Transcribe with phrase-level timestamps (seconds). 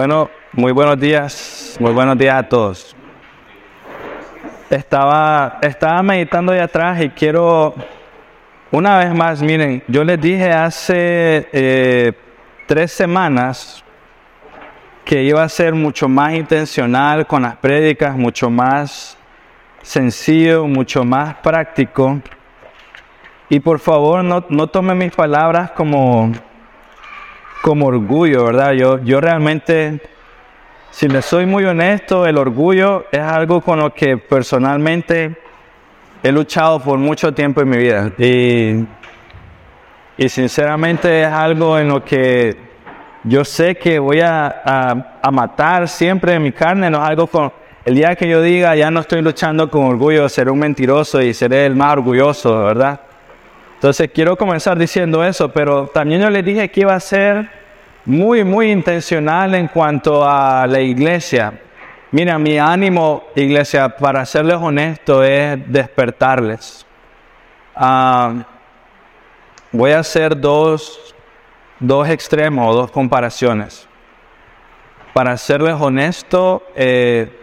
[0.00, 2.96] Bueno, muy buenos días, muy buenos días a todos.
[4.70, 7.74] Estaba, estaba meditando ahí atrás y quiero,
[8.70, 12.12] una vez más, miren, yo les dije hace eh,
[12.66, 13.84] tres semanas
[15.04, 19.18] que iba a ser mucho más intencional con las prédicas, mucho más
[19.82, 22.18] sencillo, mucho más práctico.
[23.50, 26.32] Y por favor, no, no tomen mis palabras como,
[27.62, 28.72] como orgullo, ¿verdad?
[28.72, 30.00] Yo, yo realmente,
[30.90, 35.36] si les soy muy honesto, el orgullo es algo con lo que personalmente
[36.22, 38.12] he luchado por mucho tiempo en mi vida.
[38.18, 38.84] Y,
[40.16, 42.56] y sinceramente es algo en lo que
[43.24, 44.62] yo sé que voy a,
[45.22, 47.52] a, matar siempre en mi carne, no es algo con...
[47.84, 51.32] El día que yo diga, ya no estoy luchando con orgullo, seré un mentiroso y
[51.32, 53.00] seré el más orgulloso, ¿verdad?
[53.80, 57.48] Entonces quiero comenzar diciendo eso, pero también yo les dije que iba a ser
[58.04, 61.58] muy, muy intencional en cuanto a la iglesia.
[62.10, 66.84] Mira, mi ánimo, iglesia, para serles honesto, es despertarles.
[67.74, 68.44] Ah,
[69.72, 71.14] voy a hacer dos,
[71.78, 73.88] dos extremos, dos comparaciones.
[75.14, 77.34] Para serles honesto, eh,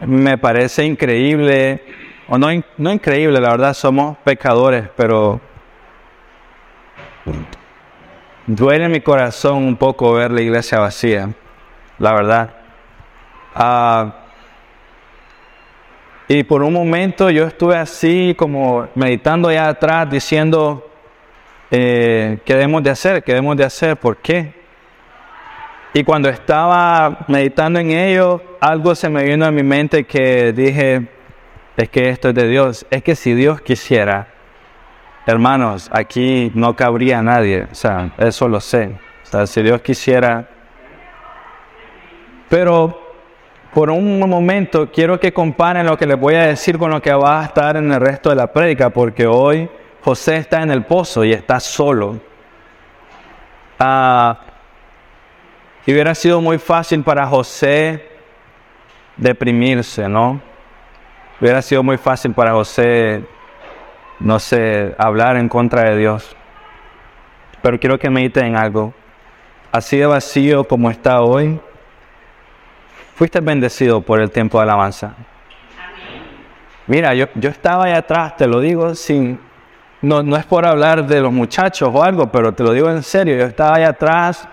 [0.00, 5.40] me parece increíble o no, no increíble, la verdad, somos pecadores, pero
[8.46, 11.30] duele mi corazón un poco ver la iglesia vacía,
[11.98, 12.50] la verdad.
[13.54, 14.14] Ah,
[16.28, 20.90] y por un momento yo estuve así como meditando allá atrás diciendo,
[21.70, 23.22] eh, ¿qué debemos de hacer?
[23.22, 23.96] ¿Qué debemos de hacer?
[23.96, 24.52] ¿Por qué?
[25.94, 31.15] Y cuando estaba meditando en ello, algo se me vino a mi mente que dije,
[31.76, 32.86] es que esto es de Dios.
[32.90, 34.28] Es que si Dios quisiera,
[35.26, 37.66] hermanos, aquí no cabría nadie.
[37.70, 38.96] O sea, eso lo sé.
[39.22, 40.48] O sea, si Dios quisiera.
[42.48, 43.02] Pero
[43.74, 47.12] por un momento quiero que comparen lo que les voy a decir con lo que
[47.12, 49.68] va a estar en el resto de la prédica, porque hoy
[50.02, 52.18] José está en el pozo y está solo.
[53.78, 54.40] Ah,
[55.84, 58.08] y hubiera sido muy fácil para José
[59.16, 60.40] deprimirse, ¿no?
[61.40, 63.22] Hubiera sido muy fácil para José,
[64.20, 66.34] no sé, hablar en contra de Dios.
[67.60, 68.94] Pero quiero que mediten en algo.
[69.70, 71.60] Así de vacío como está hoy,
[73.16, 75.14] fuiste bendecido por el tiempo de alabanza.
[76.86, 79.38] Mira, yo, yo estaba ahí atrás, te lo digo sin,
[80.00, 83.02] no, no es por hablar de los muchachos o algo, pero te lo digo en
[83.02, 84.48] serio, yo estaba ahí atrás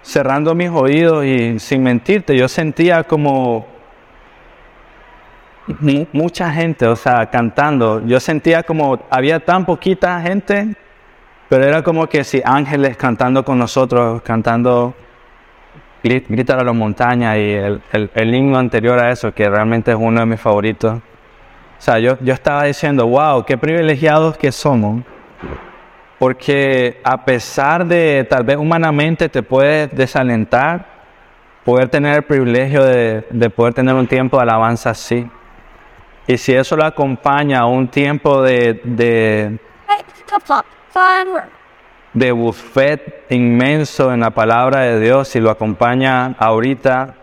[0.00, 3.71] cerrando mis oídos y sin mentirte, yo sentía como
[6.12, 8.04] mucha gente, o sea, cantando.
[8.06, 10.74] Yo sentía como había tan poquita gente,
[11.48, 14.94] pero era como que si ángeles cantando con nosotros, cantando
[16.02, 20.18] Gritar a la montaña y el, el, himno anterior a eso, que realmente es uno
[20.18, 20.94] de mis favoritos.
[20.94, 21.00] O
[21.78, 25.04] sea, yo, yo estaba diciendo, wow, qué privilegiados que somos.
[26.18, 30.86] Porque a pesar de tal vez humanamente te puedes desalentar,
[31.64, 35.28] poder tener el privilegio de, de poder tener un tiempo de alabanza así.
[36.26, 39.58] Y si eso lo acompaña a un tiempo de, de,
[42.12, 47.14] de buffet inmenso en la palabra de Dios, y lo acompaña ahorita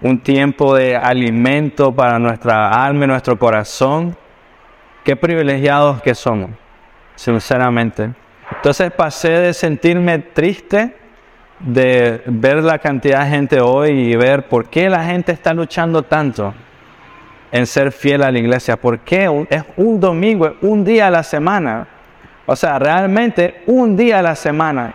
[0.00, 4.16] un tiempo de alimento para nuestra alma y nuestro corazón,
[5.04, 6.50] qué privilegiados que somos,
[7.16, 8.10] sinceramente.
[8.56, 10.96] Entonces pasé de sentirme triste
[11.58, 16.02] de ver la cantidad de gente hoy y ver por qué la gente está luchando
[16.02, 16.54] tanto
[17.52, 18.76] en ser fiel a la iglesia.
[18.76, 21.86] porque Es un domingo, un día a la semana.
[22.46, 24.94] O sea, realmente un día a la semana.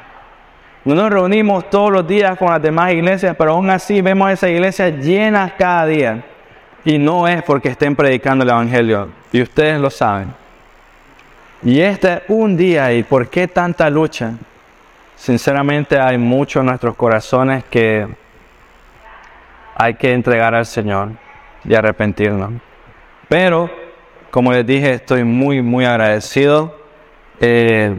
[0.84, 4.52] No nos reunimos todos los días con las demás iglesias, pero aún así vemos esas
[4.52, 6.24] iglesias llenas cada día.
[6.84, 9.10] Y no es porque estén predicando el Evangelio.
[9.32, 10.34] Y ustedes lo saben.
[11.64, 12.94] Y este es un día.
[12.94, 14.34] ¿Y por qué tanta lucha?
[15.16, 18.08] Sinceramente hay mucho en nuestros corazones que
[19.76, 21.25] hay que entregar al Señor
[21.68, 22.54] y arrepentirnos.
[23.28, 23.70] Pero,
[24.32, 26.76] como les dije, estoy muy, muy agradecido
[27.40, 27.98] eh,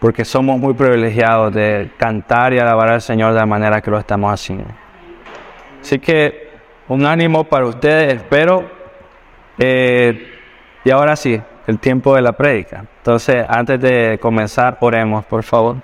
[0.00, 3.98] porque somos muy privilegiados de cantar y alabar al Señor de la manera que lo
[3.98, 4.66] estamos haciendo.
[5.80, 6.50] Así que
[6.88, 8.70] un ánimo para ustedes, espero.
[9.58, 10.34] Eh,
[10.84, 12.84] y ahora sí, el tiempo de la prédica.
[12.98, 15.76] Entonces, antes de comenzar, oremos, por favor.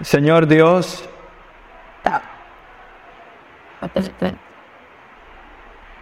[0.00, 1.08] Señor Dios,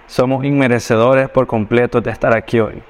[0.07, 2.83] somos inmerecedores por completo de estar aquí hoy.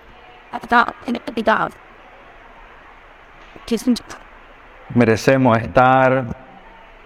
[4.94, 6.24] Merecemos estar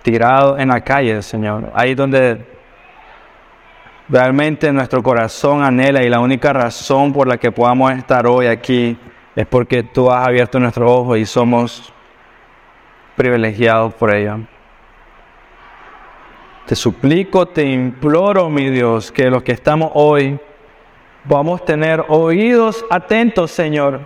[0.02, 1.70] tirados en la calle, Señor.
[1.74, 2.44] Ahí donde
[4.08, 8.98] realmente nuestro corazón anhela y la única razón por la que podamos estar hoy aquí
[9.34, 11.92] es porque tú has abierto nuestros ojos y somos
[13.16, 14.40] privilegiados por ello.
[16.70, 20.38] Te suplico, te imploro, mi Dios, que los que estamos hoy
[21.24, 24.02] vamos a tener oídos atentos, Señor.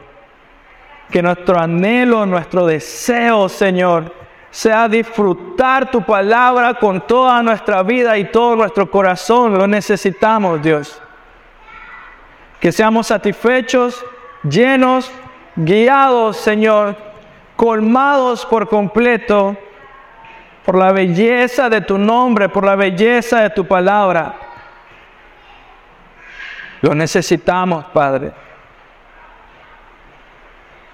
[1.10, 4.10] Que nuestro anhelo, nuestro deseo, Señor,
[4.48, 9.58] sea disfrutar tu palabra con toda nuestra vida y todo nuestro corazón.
[9.58, 11.02] Lo necesitamos, Dios.
[12.60, 14.02] Que seamos satisfechos,
[14.42, 15.12] llenos,
[15.54, 16.96] guiados, Señor,
[17.56, 19.54] colmados por completo
[20.64, 24.34] por la belleza de tu nombre, por la belleza de tu palabra.
[26.80, 28.32] Lo necesitamos, Padre.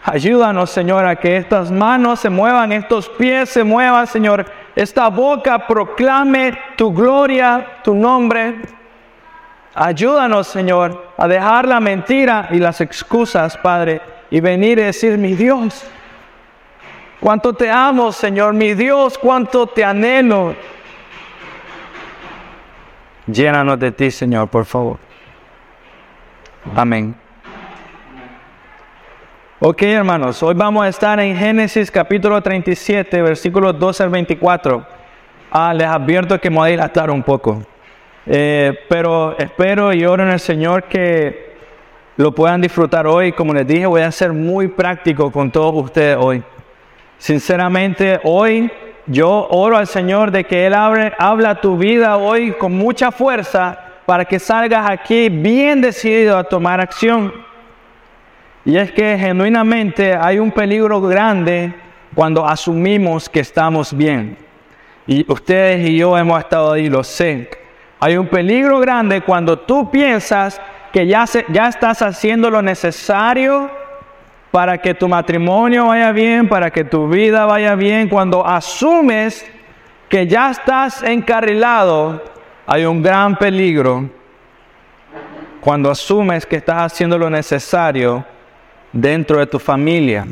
[0.03, 4.47] Ayúdanos, Señor, a que estas manos se muevan, estos pies se muevan, Señor.
[4.75, 8.61] Esta boca proclame tu gloria, tu nombre.
[9.75, 14.01] Ayúdanos, Señor, a dejar la mentira y las excusas, Padre,
[14.31, 15.85] y venir y decir, mi Dios,
[17.21, 20.55] Cuánto te amo, Señor, mi Dios, cuánto te anhelo.
[23.27, 24.99] Llénanos de ti, Señor, por favor.
[26.75, 27.15] Amén.
[29.61, 34.87] Ok, hermanos, hoy vamos a estar en Génesis capítulo 37, versículos 12 al 24.
[35.51, 37.63] Ah, les advierto que me voy a dilatar un poco.
[38.25, 41.57] Eh, pero espero y oro en el Señor que
[42.17, 43.33] lo puedan disfrutar hoy.
[43.33, 46.43] Como les dije, voy a ser muy práctico con todos ustedes hoy.
[47.21, 48.73] Sinceramente, hoy
[49.05, 53.79] yo oro al Señor de que Él abre, habla tu vida hoy con mucha fuerza
[54.07, 57.31] para que salgas aquí bien decidido a tomar acción.
[58.65, 61.75] Y es que genuinamente hay un peligro grande
[62.15, 64.39] cuando asumimos que estamos bien.
[65.07, 67.51] Y ustedes y yo hemos estado ahí, lo sé.
[68.01, 70.59] Hay un peligro grande cuando tú piensas
[70.91, 73.71] que ya, ya estás haciendo lo necesario
[74.51, 79.47] para que tu matrimonio vaya bien, para que tu vida vaya bien, cuando asumes
[80.09, 82.23] que ya estás encarrilado,
[82.67, 84.11] hay un gran peligro.
[85.61, 88.25] Cuando asumes que estás haciendo lo necesario
[88.93, 90.27] dentro de tu familia.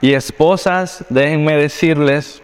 [0.00, 2.40] Y esposas, déjenme decirles,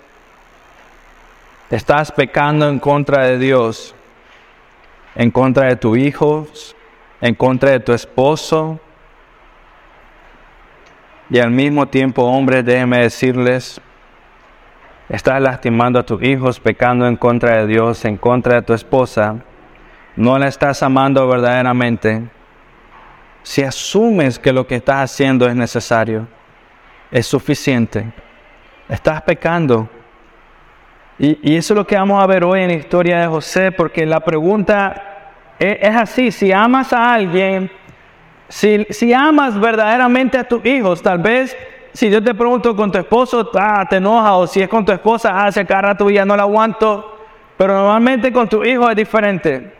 [1.70, 3.94] estás pecando en contra de Dios,
[5.14, 6.74] en contra de tus hijos,
[7.20, 8.80] en contra de tu esposo,
[11.34, 13.80] y al mismo tiempo, hombres, déjenme decirles,
[15.08, 19.34] estás lastimando a tus hijos, pecando en contra de Dios, en contra de tu esposa,
[20.14, 22.22] no la estás amando verdaderamente.
[23.42, 26.28] Si asumes que lo que estás haciendo es necesario,
[27.10, 28.12] es suficiente,
[28.88, 29.88] estás pecando.
[31.18, 34.06] Y, eso es lo que vamos a ver hoy en la historia de José, porque
[34.06, 35.02] la pregunta
[35.58, 37.72] es, es así, si amas a alguien,
[38.54, 41.56] si, amas verdaderamente a tus hijos, tal vez
[41.92, 44.92] si yo te pregunto con tu esposo, ah, te enoja, o si es con tu
[44.92, 47.18] esposa, ah, se cara tu ya no la aguanto.
[47.56, 49.72] Pero normalmente con tu hijo es diferente.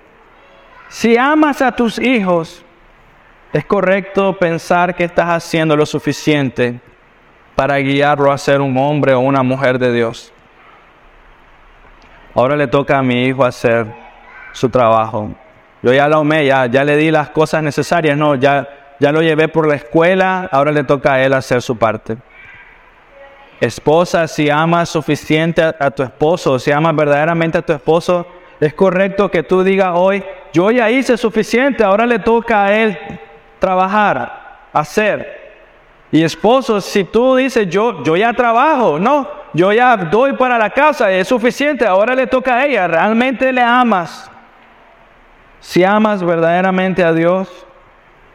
[0.88, 2.64] Si amas a tus hijos,
[3.52, 6.80] es correcto pensar que estás haciendo lo suficiente
[7.54, 10.32] para guiarlo a ser un hombre o una mujer de Dios.
[12.34, 13.86] Ahora le toca a mi hijo hacer
[14.52, 15.30] su trabajo.
[15.84, 19.20] Yo ya lo amé, ya, ya le di las cosas necesarias, no, ya, ya lo
[19.20, 22.16] llevé por la escuela, ahora le toca a él hacer su parte.
[23.60, 28.26] Esposa, si amas suficiente a, tu esposo, si amas verdaderamente a tu esposo,
[28.60, 30.24] es correcto que tú digas hoy,
[30.54, 32.96] yo ya hice suficiente, ahora le toca a él
[33.58, 35.52] trabajar, hacer.
[36.10, 40.70] Y esposo, si tú dices, yo, yo ya trabajo, no, yo ya doy para la
[40.70, 44.30] casa, es suficiente, ahora le toca a ella, realmente le amas.
[45.64, 47.48] Si amas verdaderamente a Dios,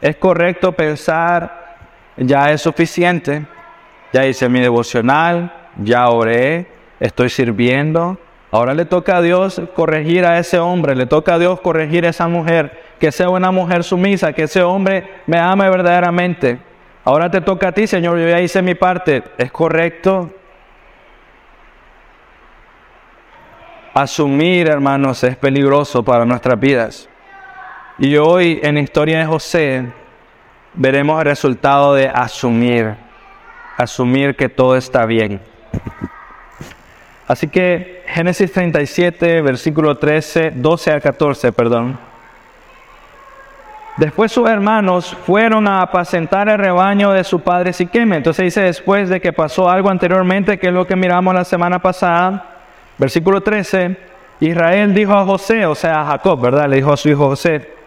[0.00, 1.76] es correcto pensar,
[2.16, 3.46] ya es suficiente,
[4.12, 6.66] ya hice mi devocional, ya oré,
[6.98, 8.18] estoy sirviendo.
[8.50, 12.08] Ahora le toca a Dios corregir a ese hombre, le toca a Dios corregir a
[12.08, 16.58] esa mujer, que sea una mujer sumisa, que ese hombre me ame verdaderamente.
[17.04, 19.22] Ahora te toca a ti, Señor, yo ya hice mi parte.
[19.38, 20.30] ¿Es correcto?
[23.94, 27.09] Asumir, hermanos, es peligroso para nuestras vidas.
[28.02, 29.84] Y hoy en historia de José
[30.72, 32.94] veremos el resultado de asumir,
[33.76, 35.38] asumir que todo está bien.
[37.28, 41.98] Así que Génesis 37, versículo 13, 12 a 14, perdón.
[43.98, 48.14] Después sus hermanos fueron a apacentar el rebaño de su padre Siquem.
[48.14, 51.78] Entonces dice después de que pasó algo anteriormente, que es lo que miramos la semana
[51.78, 52.46] pasada,
[52.96, 53.94] versículo 13,
[54.40, 56.66] Israel dijo a José, o sea a Jacob, ¿verdad?
[56.66, 57.79] Le dijo a su hijo José,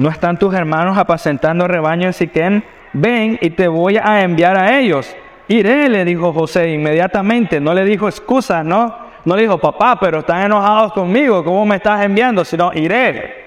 [0.00, 2.62] ¿no están tus hermanos apacentando rebaño en Siquem?
[2.94, 5.14] Ven y te voy a enviar a ellos.
[5.46, 8.96] Iré, le dijo José inmediatamente, no le dijo excusa, ¿no?
[9.26, 12.46] No le dijo, papá, pero están enojados conmigo, ¿cómo me estás enviando?
[12.46, 13.44] Sino, iré.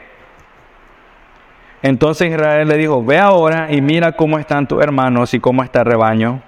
[1.81, 5.79] Entonces Israel le dijo, ve ahora y mira cómo están tus hermanos y cómo está
[5.79, 6.39] el rebaño,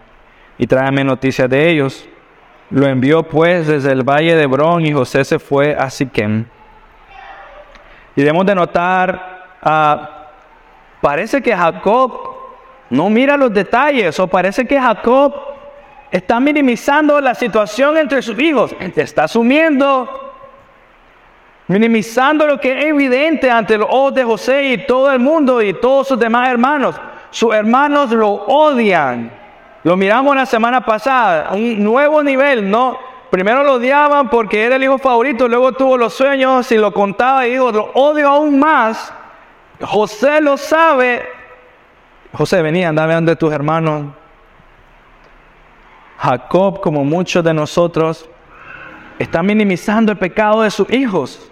[0.59, 2.07] y tráeme noticias de ellos.
[2.69, 6.45] Lo envió pues desde el valle de Hebrón y José se fue a Siquem.
[8.15, 9.34] Y debemos de notar,
[9.65, 10.05] uh,
[11.01, 12.35] parece que Jacob
[12.89, 15.33] no mira los detalles, o parece que Jacob
[16.11, 18.75] está minimizando la situación entre sus hijos.
[18.79, 20.21] Está asumiendo
[21.67, 25.73] minimizando lo que es evidente ante los ojos de José y todo el mundo y
[25.73, 26.95] todos sus demás hermanos.
[27.31, 29.31] Sus hermanos lo odian.
[29.83, 32.97] Lo miramos la semana pasada, un nuevo nivel, ¿no?
[33.29, 37.45] Primero lo odiaban porque era el hijo favorito, luego tuvo los sueños y lo contaba
[37.45, 39.13] y dijo, lo odio aún más.
[39.81, 41.23] José lo sabe.
[42.33, 44.13] José, venía, andame donde tus hermanos.
[46.17, 48.29] Jacob, como muchos de nosotros,
[49.19, 51.51] está minimizando el pecado de sus hijos.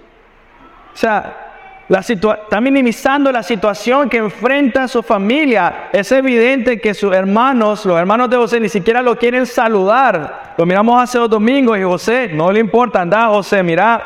[0.93, 1.43] O sea,
[1.89, 5.89] la está minimizando la situación que enfrenta su familia.
[5.91, 10.53] Es evidente que sus hermanos, los hermanos de José, ni siquiera lo quieren saludar.
[10.57, 14.01] Lo miramos hace dos domingos y José, no le importa, anda José, mira,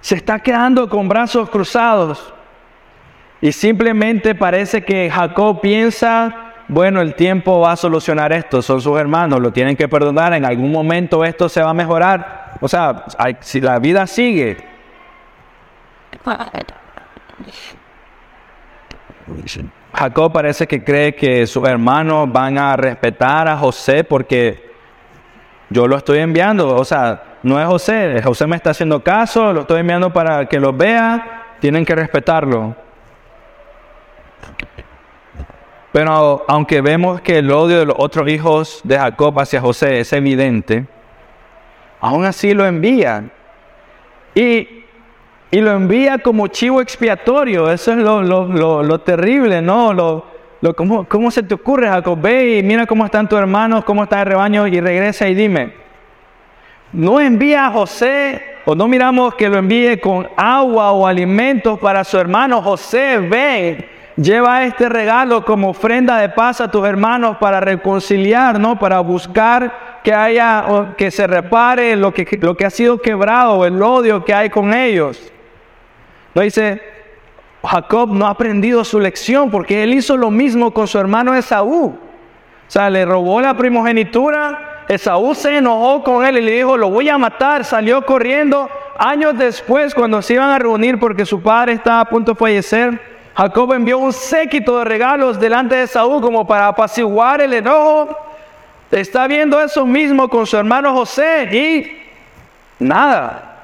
[0.00, 2.34] se está quedando con brazos cruzados.
[3.42, 8.96] Y simplemente parece que Jacob piensa, bueno, el tiempo va a solucionar esto, son sus
[8.96, 12.52] hermanos, lo tienen que perdonar, en algún momento esto se va a mejorar.
[12.60, 13.04] O sea,
[13.40, 14.58] si la vida sigue,
[19.92, 24.70] Jacob parece que cree que sus hermanos van a respetar a José porque
[25.68, 26.76] yo lo estoy enviando.
[26.76, 30.60] O sea, no es José, José me está haciendo caso, lo estoy enviando para que
[30.60, 32.76] lo vea, tienen que respetarlo.
[35.92, 40.12] Pero aunque vemos que el odio de los otros hijos de Jacob hacia José es
[40.12, 40.86] evidente,
[42.00, 43.30] aún así lo envían.
[44.34, 44.82] Y
[45.52, 47.70] y lo envía como chivo expiatorio.
[47.70, 49.92] Eso es lo, terrible, ¿no?
[49.92, 52.18] Lo, ¿cómo, ¿Cómo se te ocurre, Jacob?
[52.18, 55.74] Ve y mira cómo están tus hermanos, cómo está el rebaño y regresa y dime.
[56.90, 62.02] No envía a José, o no miramos que lo envíe con agua o alimentos para
[62.02, 62.62] su hermano.
[62.62, 63.84] José, ven,
[64.16, 68.78] lleva este regalo como ofrenda de paz a tus hermanos para reconciliar, ¿no?
[68.78, 73.80] Para buscar que haya, que se repare lo que, lo que ha sido quebrado, el
[73.80, 75.32] odio que hay con ellos.
[76.34, 76.82] No dice,
[77.62, 81.86] Jacob no ha aprendido su lección porque él hizo lo mismo con su hermano Esaú.
[81.86, 86.90] O sea, le robó la primogenitura, Esaú se enojó con él y le dijo, lo
[86.90, 88.68] voy a matar, salió corriendo.
[88.98, 93.11] Años después, cuando se iban a reunir porque su padre estaba a punto de fallecer,
[93.34, 98.16] Jacob envió un séquito de regalos delante de Esaú como para apaciguar el enojo.
[98.90, 102.02] Está viendo eso mismo con su hermano José y
[102.78, 103.62] nada,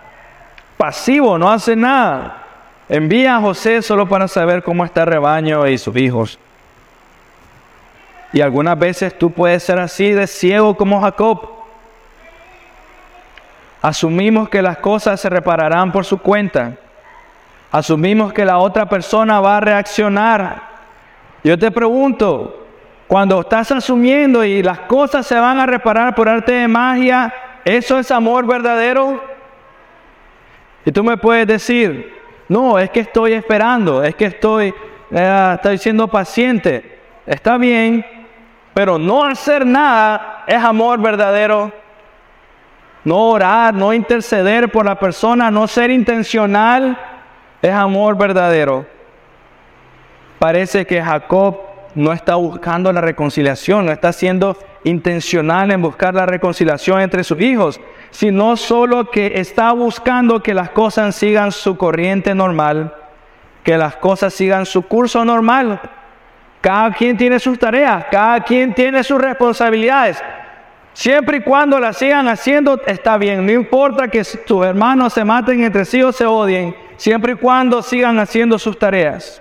[0.79, 2.45] pasivo, no hace nada.
[2.89, 6.39] Envía a José solo para saber cómo está el rebaño y sus hijos.
[8.33, 11.51] Y algunas veces tú puedes ser así de ciego como Jacob.
[13.83, 16.77] Asumimos que las cosas se repararán por su cuenta.
[17.71, 20.63] Asumimos que la otra persona va a reaccionar.
[21.45, 22.67] Yo te pregunto,
[23.07, 27.33] cuando estás asumiendo y las cosas se van a reparar por arte de magia,
[27.65, 29.23] ¿eso es amor verdadero?
[30.85, 32.17] Y tú me puedes decir,
[32.49, 34.75] no, es que estoy esperando, es que estoy,
[35.11, 36.99] eh, siendo paciente.
[37.27, 38.05] Está bien,
[38.73, 41.71] pero no hacer nada es amor verdadero.
[43.05, 46.99] No orar, no interceder por la persona, no ser intencional
[47.63, 48.87] es amor verdadero.
[50.39, 51.59] Parece que Jacob
[51.95, 57.41] no está buscando la reconciliación, no está siendo intencional en buscar la reconciliación entre sus
[57.41, 62.95] hijos, sino solo que está buscando que las cosas sigan su corriente normal,
[63.65, 65.81] que las cosas sigan su curso normal.
[66.61, 70.23] Cada quien tiene sus tareas, cada quien tiene sus responsabilidades.
[70.93, 75.63] Siempre y cuando las sigan haciendo está bien, no importa que tus hermanos se maten
[75.63, 79.41] entre sí o se odien, siempre y cuando sigan haciendo sus tareas.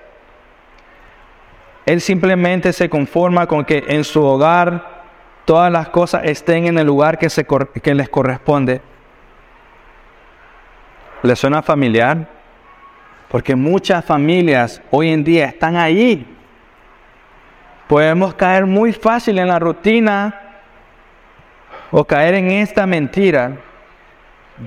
[1.86, 5.04] Él simplemente se conforma con que en su hogar
[5.44, 8.82] todas las cosas estén en el lugar que, se, que les corresponde.
[11.24, 12.28] ¿Le suena familiar?
[13.28, 16.26] Porque muchas familias hoy en día están ahí.
[17.88, 20.42] Podemos caer muy fácil en la rutina
[21.90, 23.58] o caer en esta mentira.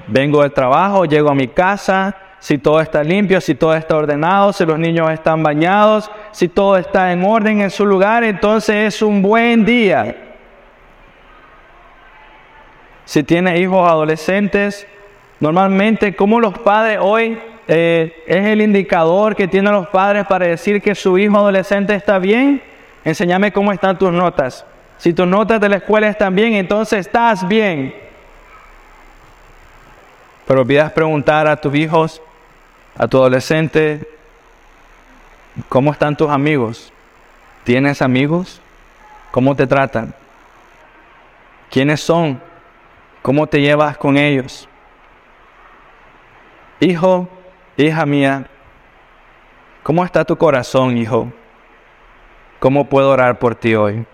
[0.08, 4.52] Vengo del trabajo, llego a mi casa, si todo está limpio, si todo está ordenado,
[4.54, 9.02] si los niños están bañados, si todo está en orden en su lugar, entonces es
[9.02, 10.16] un buen día.
[13.04, 14.86] Si tiene hijos adolescentes,
[15.38, 20.80] normalmente como los padres hoy eh, es el indicador que tienen los padres para decir
[20.80, 22.62] que su hijo adolescente está bien,
[23.04, 24.64] enséñame cómo están tus notas.
[24.96, 27.94] Si tus notas de la escuela están bien, entonces estás bien.
[30.46, 32.22] Pero olvidas preguntar a tus hijos,
[32.96, 34.06] a tu adolescente,
[35.68, 36.92] ¿cómo están tus amigos?
[37.64, 38.60] ¿Tienes amigos?
[39.30, 40.14] ¿Cómo te tratan?
[41.70, 42.40] ¿Quiénes son?
[43.22, 44.68] ¿Cómo te llevas con ellos?
[46.80, 47.28] Hijo,
[47.76, 48.46] hija mía,
[49.82, 51.30] ¿cómo está tu corazón, hijo?
[52.58, 54.06] ¿Cómo puedo orar por ti hoy?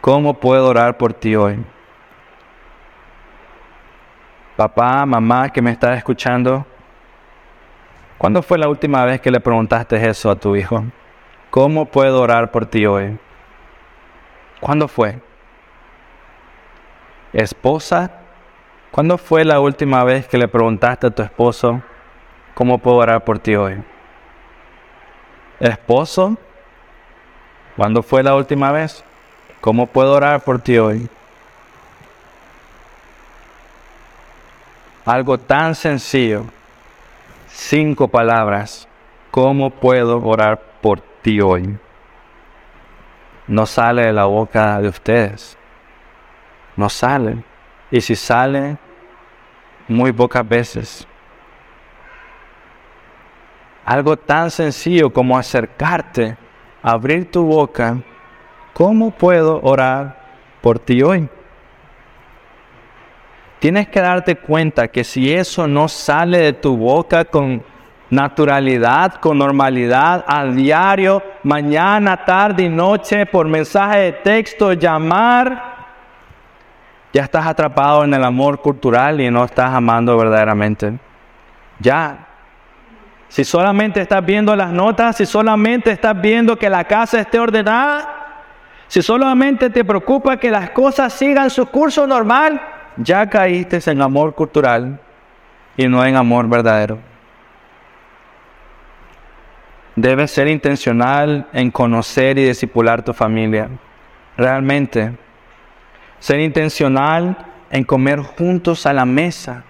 [0.00, 1.64] ¿Cómo puedo orar por ti hoy?
[4.56, 6.66] Papá, mamá que me está escuchando,
[8.18, 10.84] ¿cuándo fue la última vez que le preguntaste eso a tu hijo?
[11.50, 13.18] ¿Cómo puedo orar por ti hoy?
[14.60, 15.20] ¿Cuándo fue?
[17.32, 18.10] Esposa,
[18.90, 21.82] ¿cuándo fue la última vez que le preguntaste a tu esposo,
[22.54, 23.82] ¿cómo puedo orar por ti hoy?
[25.60, 26.36] Esposo,
[27.76, 29.04] ¿cuándo fue la última vez?
[29.60, 31.08] ¿Cómo puedo orar por ti hoy?
[35.04, 36.46] Algo tan sencillo,
[37.56, 38.88] cinco palabras.
[39.30, 41.78] ¿Cómo puedo orar por ti hoy?
[43.46, 45.58] No sale de la boca de ustedes.
[46.76, 47.42] No sale.
[47.90, 48.76] Y si sale,
[49.88, 51.06] muy pocas veces.
[53.84, 56.36] Algo tan sencillo como acercarte,
[56.82, 57.96] abrir tu boca
[58.76, 60.18] ¿Cómo puedo orar
[60.60, 61.30] por ti hoy?
[63.66, 67.64] Tienes que darte cuenta que si eso no sale de tu boca con
[68.10, 75.78] naturalidad, con normalidad, al diario, mañana, tarde y noche, por mensaje de texto, llamar,
[77.12, 81.00] ya estás atrapado en el amor cultural y no estás amando verdaderamente.
[81.80, 82.24] Ya.
[83.26, 88.44] Si solamente estás viendo las notas, si solamente estás viendo que la casa esté ordenada,
[88.86, 92.60] si solamente te preocupa que las cosas sigan su curso normal,
[92.96, 95.00] ya caíste en amor cultural
[95.76, 96.98] y no en amor verdadero.
[99.94, 103.68] Debes ser intencional en conocer y discipular tu familia.
[104.36, 105.12] Realmente.
[106.18, 107.36] Ser intencional
[107.70, 109.64] en comer juntos a la mesa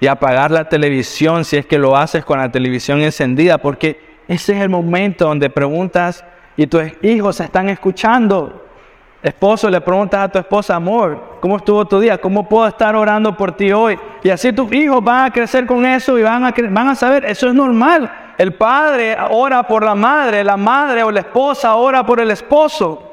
[0.00, 4.54] y apagar la televisión si es que lo haces con la televisión encendida, porque ese
[4.54, 6.24] es el momento donde preguntas,
[6.56, 8.67] y tus hijos están escuchando.
[9.20, 12.18] Esposo, le preguntas a tu esposa, amor, ¿cómo estuvo tu día?
[12.18, 13.98] ¿Cómo puedo estar orando por ti hoy?
[14.22, 17.24] Y así tus hijos van a crecer con eso y van a, van a saber,
[17.24, 18.10] eso es normal.
[18.38, 23.12] El padre ora por la madre, la madre o la esposa ora por el esposo.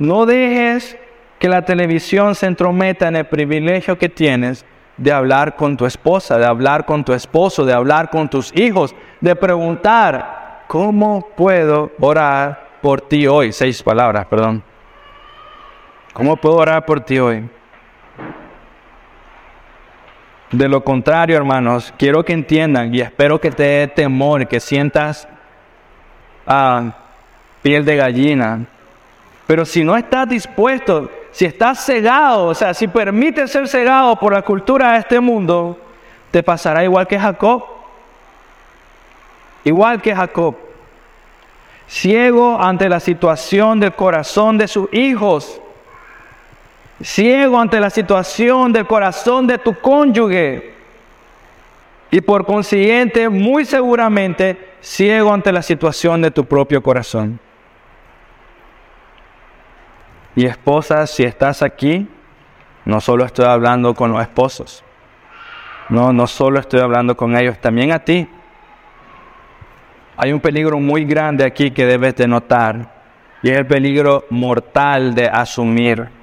[0.00, 0.98] No dejes
[1.38, 4.64] que la televisión se entrometa en el privilegio que tienes
[4.96, 8.96] de hablar con tu esposa, de hablar con tu esposo, de hablar con tus hijos,
[9.20, 13.52] de preguntar, ¿cómo puedo orar por ti hoy?
[13.52, 14.67] Seis palabras, perdón.
[16.18, 17.48] ¿Cómo puedo orar por ti hoy?
[20.50, 25.26] De lo contrario, hermanos, quiero que entiendan y espero que te dé temor, que sientas
[26.46, 26.92] ah,
[27.62, 28.66] piel de gallina.
[29.46, 34.34] Pero si no estás dispuesto, si estás cegado, o sea, si permites ser cegado por
[34.34, 35.78] la cultura de este mundo,
[36.30, 37.78] te pasará igual que Jacob
[39.64, 40.56] igual que Jacob,
[41.86, 45.60] ciego ante la situación del corazón de sus hijos,
[47.02, 50.74] ciego ante la situación del corazón de tu cónyuge
[52.10, 57.38] y por consiguiente muy seguramente ciego ante la situación de tu propio corazón.
[60.34, 62.08] Y esposa, si estás aquí,
[62.84, 64.84] no solo estoy hablando con los esposos,
[65.88, 68.28] no, no solo estoy hablando con ellos, también a ti.
[70.16, 72.92] Hay un peligro muy grande aquí que debes de notar
[73.42, 76.17] y es el peligro mortal de asumir.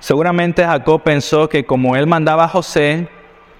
[0.00, 3.08] Seguramente Jacob pensó que como él mandaba a José,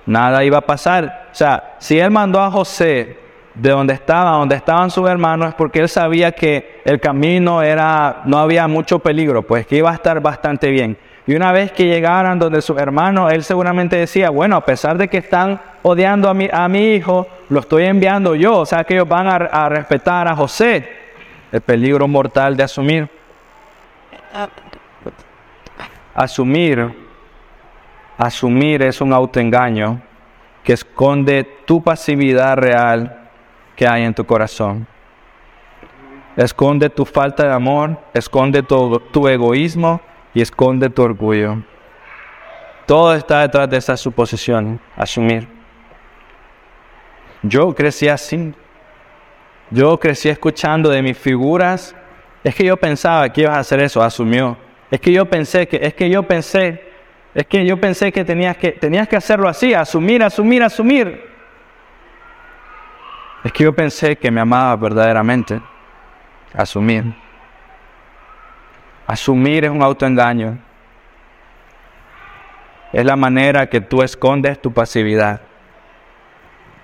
[0.07, 1.29] nada iba a pasar.
[1.33, 3.19] O sea, si él mandó a José
[3.55, 8.23] de donde estaba, donde estaban sus hermanos, es porque él sabía que el camino era,
[8.25, 10.97] no había mucho peligro, pues que iba a estar bastante bien.
[11.27, 15.09] Y una vez que llegaran donde sus hermanos, él seguramente decía, bueno, a pesar de
[15.09, 18.61] que están odiando a mi, a mi hijo, lo estoy enviando yo.
[18.61, 20.89] O sea que ellos van a, a respetar a José.
[21.53, 23.11] El peligro mortal de asumir.
[26.19, 26.93] Asumir,
[28.17, 30.03] asumir es un autoengaño
[30.65, 33.31] que esconde tu pasividad real
[33.77, 34.85] que hay en tu corazón.
[36.37, 40.01] Esconde tu falta de amor, esconde tu, tu egoísmo
[40.35, 41.63] y esconde tu orgullo.
[42.85, 45.47] Todo está detrás de esa suposición, asumir.
[47.45, 48.53] Yo crecí así.
[49.71, 51.95] Yo crecí escuchando de mis figuras.
[52.43, 54.67] Es que yo pensaba que ibas a hacer eso, asumió.
[54.91, 56.83] Es que yo pensé que, es que yo pensé,
[57.35, 61.29] es que yo pensé que tenías que, tenías que hacerlo así, asumir, asumir, asumir.
[63.45, 65.61] Es que yo pensé que me amaba verdaderamente.
[66.55, 67.05] Asumir.
[69.07, 70.59] Asumir es un autoengaño.
[72.93, 75.43] Es la manera que tú escondes tu pasividad.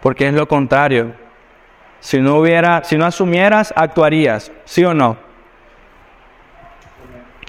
[0.03, 1.15] Porque es lo contrario.
[2.01, 5.24] Si no hubiera, si no asumieras, actuarías, ¿sí o no?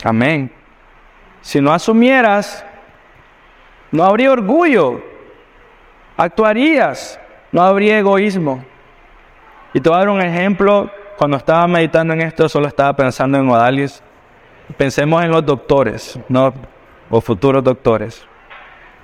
[0.05, 0.51] Amén.
[1.41, 2.63] Si no asumieras,
[3.91, 5.01] no habría orgullo.
[6.15, 7.19] Actuarías,
[7.51, 8.63] no habría egoísmo.
[9.73, 10.91] Y te voy a dar un ejemplo.
[11.17, 14.03] Cuando estaba meditando en esto, solo estaba pensando en Odalis.
[14.77, 16.53] Pensemos en los doctores, ¿no?
[17.09, 18.27] O futuros doctores.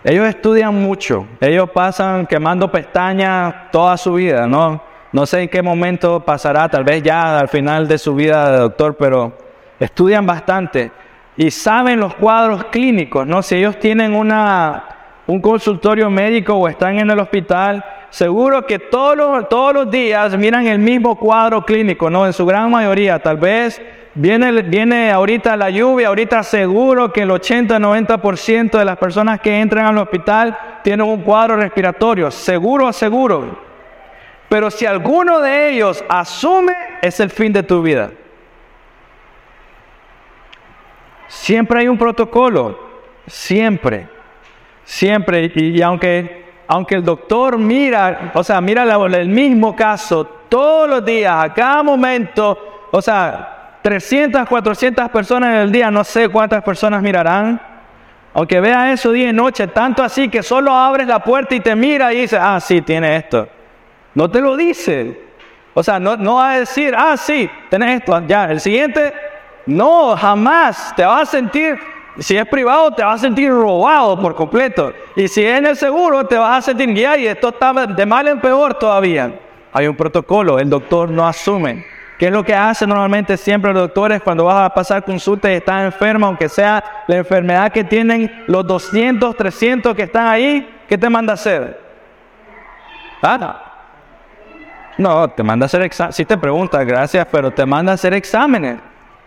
[0.04, 1.26] Ellos estudian mucho.
[1.40, 4.84] Ellos pasan quemando pestañas toda su vida, ¿no?
[5.12, 8.60] No sé en qué momento pasará, tal vez ya al final de su vida de
[8.60, 9.51] doctor, pero
[9.86, 10.92] estudian bastante
[11.36, 13.42] y saben los cuadros clínicos, ¿no?
[13.42, 14.84] Si ellos tienen una,
[15.28, 20.38] un consultorio médico o están en el hospital, seguro que todos los, todos los días
[20.38, 22.28] miran el mismo cuadro clínico, ¿no?
[22.28, 23.82] En su gran mayoría, tal vez
[24.14, 29.86] viene, viene ahorita la lluvia, ahorita seguro que el 80-90% de las personas que entran
[29.86, 33.72] al hospital tienen un cuadro respiratorio, seguro, seguro.
[34.48, 38.12] Pero si alguno de ellos asume, es el fin de tu vida.
[41.32, 42.78] Siempre hay un protocolo,
[43.26, 44.10] siempre,
[44.84, 45.50] siempre.
[45.56, 51.34] Y, aunque, aunque el doctor mira, o sea, mira el mismo caso todos los días,
[51.34, 57.02] a cada momento, o sea, 300, 400 personas en el día, no sé cuántas personas
[57.02, 57.62] mirarán.
[58.34, 61.74] Aunque vea eso día y noche, tanto así que solo abres la puerta y te
[61.78, 63.48] mira y dice, ah, sí, tiene esto.
[64.16, 65.18] No te lo dice.
[65.74, 69.31] O sea, no, no va a decir, ah, sí, tenés esto, ya, el siguiente
[69.66, 70.94] no, jamás.
[70.96, 71.80] Te vas a sentir,
[72.20, 74.94] si es privado, te vas a sentir robado por completo.
[75.16, 78.28] Y si es en el seguro, te vas a sentir, y esto está de mal
[78.28, 79.34] en peor todavía.
[79.74, 81.86] Hay un protocolo, el doctor no asume.
[82.18, 85.56] ¿Qué es lo que hace normalmente siempre los doctores cuando vas a pasar consulta y
[85.56, 90.70] estás enfermo, aunque sea la enfermedad que tienen los 200, 300 que están ahí?
[90.88, 91.82] ¿Qué te manda a hacer?
[94.98, 96.16] No, te manda a hacer exámenes.
[96.16, 98.78] Si te preguntas, gracias, pero te manda a hacer exámenes.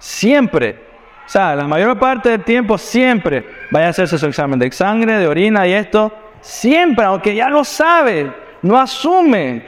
[0.04, 0.76] Siempre.
[1.24, 5.16] O sea, la mayor parte del tiempo siempre vaya a hacerse su examen de sangre,
[5.16, 6.12] de orina y esto.
[6.42, 9.62] Siempre, aunque ya lo sabe, no asume.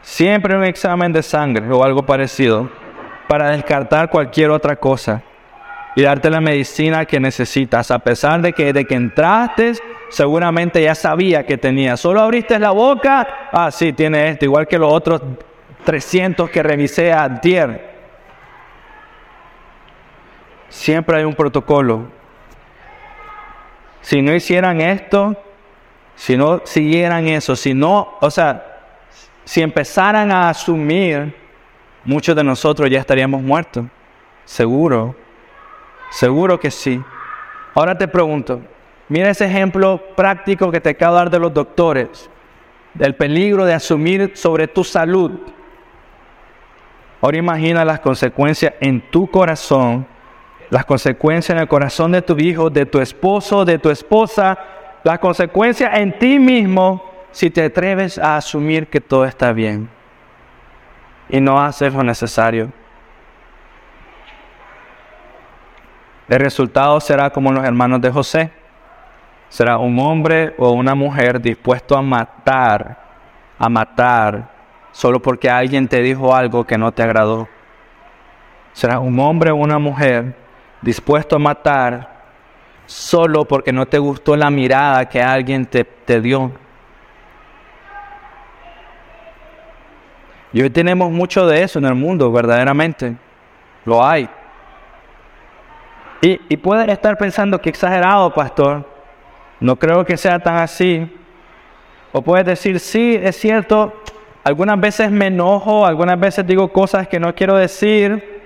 [0.00, 2.68] Siempre un examen de sangre o algo parecido
[3.28, 5.22] para descartar cualquier otra cosa
[5.94, 9.74] y darte la medicina que necesitas, a pesar de que de que entraste
[10.08, 11.96] seguramente ya sabía que tenía.
[11.96, 15.22] Solo abriste la boca, ah, sí, tiene esto, igual que los otros
[15.84, 17.92] 300 que revisé ayer.
[20.68, 22.08] Siempre hay un protocolo.
[24.00, 25.36] Si no hicieran esto,
[26.16, 28.80] si no siguieran eso, si no, o sea,
[29.44, 31.34] si empezaran a asumir,
[32.04, 33.84] muchos de nosotros ya estaríamos muertos.
[34.44, 35.14] Seguro,
[36.10, 37.02] seguro que sí.
[37.74, 38.60] Ahora te pregunto,
[39.08, 42.28] mira ese ejemplo práctico que te acabo de dar de los doctores,
[42.94, 45.32] del peligro de asumir sobre tu salud.
[47.22, 50.04] Ahora imagina las consecuencias en tu corazón,
[50.70, 54.58] las consecuencias en el corazón de tu hijo, de tu esposo, de tu esposa,
[55.04, 59.88] las consecuencias en ti mismo si te atreves a asumir que todo está bien
[61.28, 62.72] y no hacer lo necesario.
[66.28, 68.50] El resultado será como los hermanos de José.
[69.48, 72.98] Será un hombre o una mujer dispuesto a matar,
[73.58, 74.51] a matar
[74.92, 77.48] solo porque alguien te dijo algo que no te agradó.
[78.72, 80.36] Será un hombre o una mujer
[80.80, 82.12] dispuesto a matar
[82.86, 86.52] solo porque no te gustó la mirada que alguien te, te dio.
[90.52, 93.16] Y hoy tenemos mucho de eso en el mundo, verdaderamente.
[93.86, 94.28] Lo hay.
[96.20, 98.86] Y, y puede estar pensando que exagerado, pastor.
[99.60, 101.10] No creo que sea tan así.
[102.12, 104.01] O puedes decir, sí, es cierto,
[104.44, 108.42] algunas veces me enojo, algunas veces digo cosas que no quiero decir,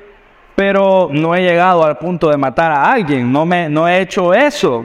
[0.54, 4.34] pero no he llegado al punto de matar a alguien, no, me, no he hecho
[4.34, 4.84] eso.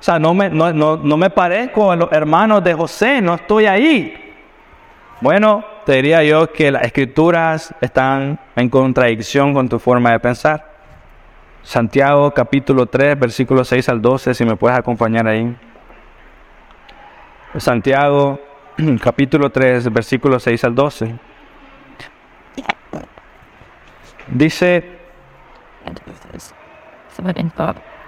[0.00, 3.66] O sea, no me, no, no me parezco a los hermanos de José, no estoy
[3.66, 4.20] ahí.
[5.20, 10.72] Bueno, te diría yo que las escrituras están en contradicción con tu forma de pensar.
[11.62, 15.56] Santiago capítulo 3, versículos 6 al 12, si me puedes acompañar ahí.
[17.56, 18.38] Santiago
[19.00, 21.14] capítulo 3, versículos 6 al 12.
[24.26, 24.84] Dice,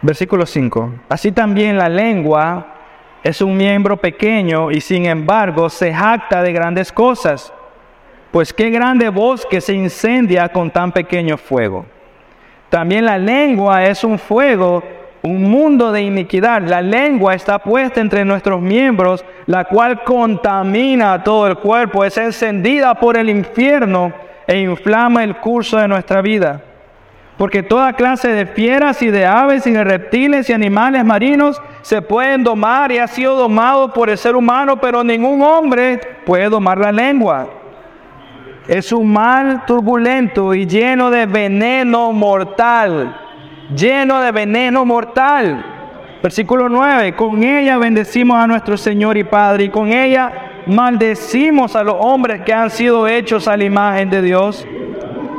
[0.03, 2.75] versículo 5, así también la lengua
[3.23, 7.53] es un miembro pequeño y sin embargo se jacta de grandes cosas.
[8.33, 11.87] Pues qué grande bosque se incendia con tan pequeño fuego.
[12.71, 14.83] También la lengua es un fuego,
[15.23, 16.63] un mundo de iniquidad.
[16.63, 22.95] La lengua está puesta entre nuestros miembros, la cual contamina todo el cuerpo, es encendida
[22.95, 24.13] por el infierno
[24.47, 26.63] e inflama el curso de nuestra vida.
[27.37, 32.01] Porque toda clase de fieras y de aves y de reptiles y animales marinos se
[32.01, 36.79] pueden domar y ha sido domado por el ser humano, pero ningún hombre puede domar
[36.79, 37.49] la lengua.
[38.67, 43.26] Es un mal turbulento y lleno de veneno mortal.
[43.75, 45.65] Lleno de veneno mortal.
[46.23, 47.15] Versículo 9.
[47.15, 52.43] Con ella bendecimos a nuestro Señor y Padre y con ella maldecimos a los hombres
[52.43, 54.67] que han sido hechos a la imagen de Dios.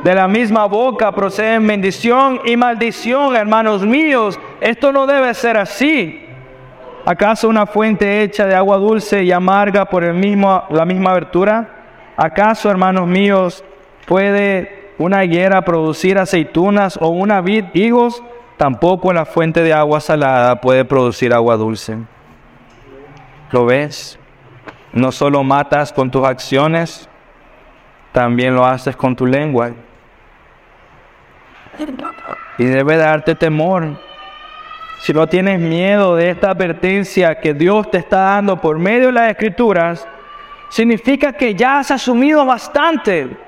[0.03, 4.39] De la misma boca proceden bendición y maldición, hermanos míos.
[4.61, 6.23] Esto no debe ser así.
[7.05, 11.69] ¿Acaso una fuente hecha de agua dulce y amarga por el mismo, la misma abertura?
[12.17, 13.63] ¿Acaso, hermanos míos,
[14.05, 18.23] puede una higuera producir aceitunas o una vid higos?
[18.57, 21.97] Tampoco la fuente de agua salada puede producir agua dulce.
[23.51, 24.17] ¿Lo ves?
[24.93, 27.07] No solo matas con tus acciones,
[28.11, 29.71] también lo haces con tu lengua.
[32.57, 33.99] Y debe darte temor.
[34.99, 39.13] Si no tienes miedo de esta advertencia que Dios te está dando por medio de
[39.13, 40.07] las escrituras,
[40.69, 43.46] significa que ya has asumido bastante.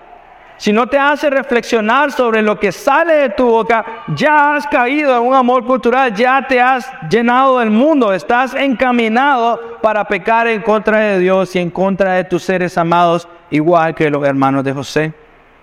[0.59, 5.15] Si no te hace reflexionar sobre lo que sale de tu boca, ya has caído
[5.15, 10.61] en un amor cultural, ya te has llenado del mundo, estás encaminado para pecar en
[10.61, 14.73] contra de Dios y en contra de tus seres amados, igual que los hermanos de
[14.73, 15.13] José,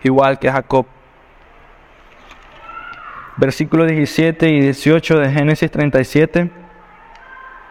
[0.03, 0.87] igual que Jacob.
[3.37, 6.51] Versículo 17 y 18 de Génesis 37,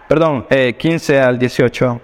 [0.07, 0.45] perdón,
[0.77, 2.01] 15 eh, al 18.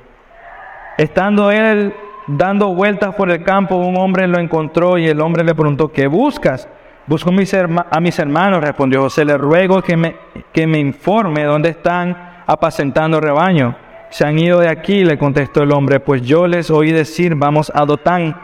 [0.97, 1.93] Estando él
[2.27, 6.07] dando vueltas por el campo, un hombre lo encontró y el hombre le preguntó, ¿qué
[6.07, 6.67] buscas?
[7.07, 10.15] Busco a mis hermanos, respondió José, le ruego que me,
[10.53, 13.75] que me informe dónde están apacentando rebaño.
[14.09, 17.71] Se han ido de aquí, le contestó el hombre, pues yo les oí decir, vamos
[17.73, 18.35] a Dotán.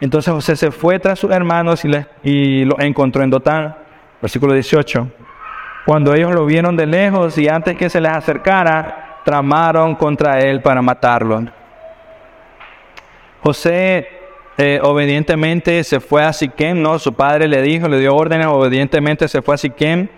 [0.00, 1.90] Entonces José se fue tras sus hermanos y,
[2.22, 3.74] y lo encontró en Dotán.
[4.20, 5.08] Versículo 18.
[5.84, 10.62] Cuando ellos lo vieron de lejos y antes que se les acercara, tramaron contra él
[10.62, 11.44] para matarlo.
[13.44, 14.08] José
[14.56, 16.98] eh, obedientemente se fue a Siquem, ¿no?
[16.98, 20.08] Su padre le dijo, le dio órdenes, obedientemente se fue a Siquem.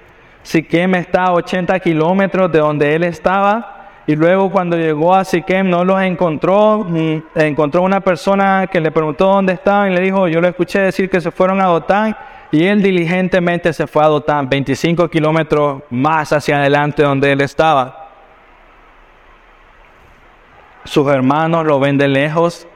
[0.44, 3.88] Siquem está a 80 kilómetros de donde él estaba.
[4.06, 6.86] Y luego cuando llegó a Siquem no los encontró,
[7.34, 11.10] encontró una persona que le preguntó dónde estaban y le dijo, yo lo escuché decir
[11.10, 12.16] que se fueron a Dotán
[12.52, 18.06] y él diligentemente se fue a Dotán, 25 kilómetros más hacia adelante donde él estaba.
[20.84, 22.68] Sus hermanos lo ven de lejos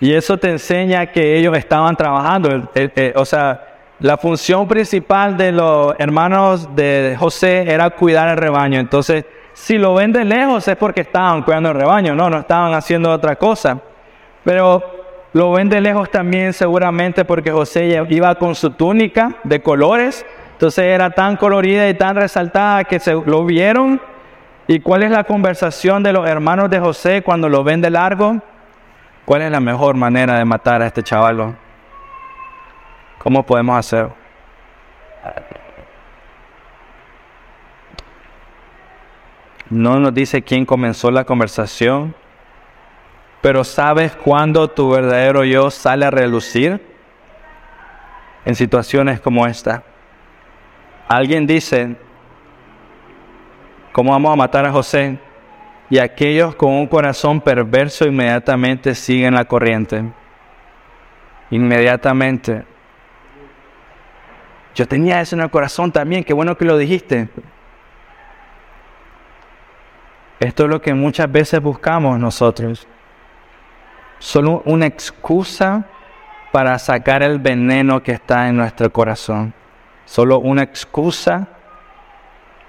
[0.00, 2.70] y eso te enseña que ellos estaban trabajando.
[3.14, 3.66] o sea,
[4.00, 8.78] la función principal de los hermanos de José era cuidar el rebaño.
[8.78, 12.74] Entonces, si lo ven de lejos es porque estaban cuidando el rebaño, no, no estaban
[12.74, 13.80] haciendo otra cosa.
[14.44, 14.82] Pero
[15.32, 20.26] lo ven de lejos también seguramente porque José iba con su túnica de colores.
[20.52, 24.00] Entonces era tan colorida y tan resaltada que se lo vieron.
[24.68, 28.42] ¿Y cuál es la conversación de los hermanos de José cuando lo ven de largo?
[29.26, 31.56] ¿Cuál es la mejor manera de matar a este chaval?
[33.18, 34.08] ¿Cómo podemos hacer?
[39.68, 42.14] No nos dice quién comenzó la conversación,
[43.42, 46.80] pero ¿sabes cuándo tu verdadero yo sale a relucir?
[48.44, 49.82] En situaciones como esta.
[51.08, 51.96] Alguien dice,
[53.90, 55.18] ¿cómo vamos a matar a José?
[55.88, 60.04] Y aquellos con un corazón perverso inmediatamente siguen la corriente.
[61.50, 62.64] Inmediatamente.
[64.74, 67.28] yo tenía eso en el corazón también, qué bueno que lo dijiste.
[70.38, 72.86] Esto es lo que muchas veces buscamos nosotros.
[74.18, 75.86] Solo una excusa
[76.52, 79.54] para sacar el veneno que está en nuestro corazón.
[80.04, 81.48] Solo una excusa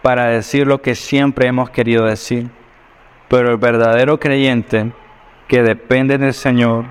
[0.01, 2.49] para decir lo que siempre hemos querido decir.
[3.27, 4.91] Pero el verdadero creyente
[5.47, 6.85] que depende del Señor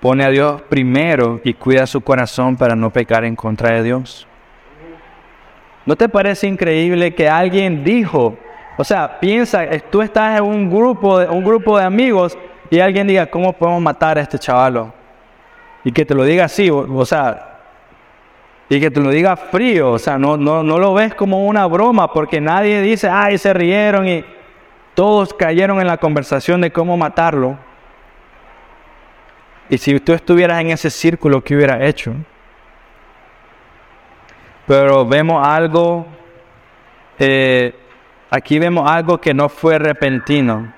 [0.00, 4.26] pone a Dios primero y cuida su corazón para no pecar en contra de Dios.
[5.86, 8.36] ¿No te parece increíble que alguien dijo,
[8.76, 12.38] o sea, piensa, tú estás en un grupo, un grupo de amigos
[12.70, 14.92] y alguien diga, ¿cómo podemos matar a este chavalo?
[15.84, 17.58] Y que te lo diga así, o, sea,
[18.68, 21.66] y que te lo diga frío, o sea, no, no, no lo ves como una
[21.66, 24.24] broma porque nadie dice, ay, se rieron y
[24.94, 27.58] todos cayeron en la conversación de cómo matarlo.
[29.68, 32.14] Y si tú estuvieras en ese círculo, ¿qué hubiera hecho?
[34.66, 36.06] Pero vemos algo,
[37.18, 37.74] eh,
[38.30, 40.72] aquí vemos algo que no fue repentino.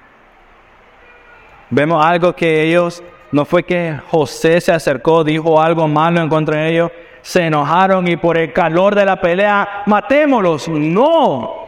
[1.71, 6.59] Vemos algo que ellos, no fue que José se acercó, dijo algo malo en contra
[6.59, 10.69] de ellos, se enojaron y por el calor de la pelea, matémoslos.
[10.69, 11.64] No.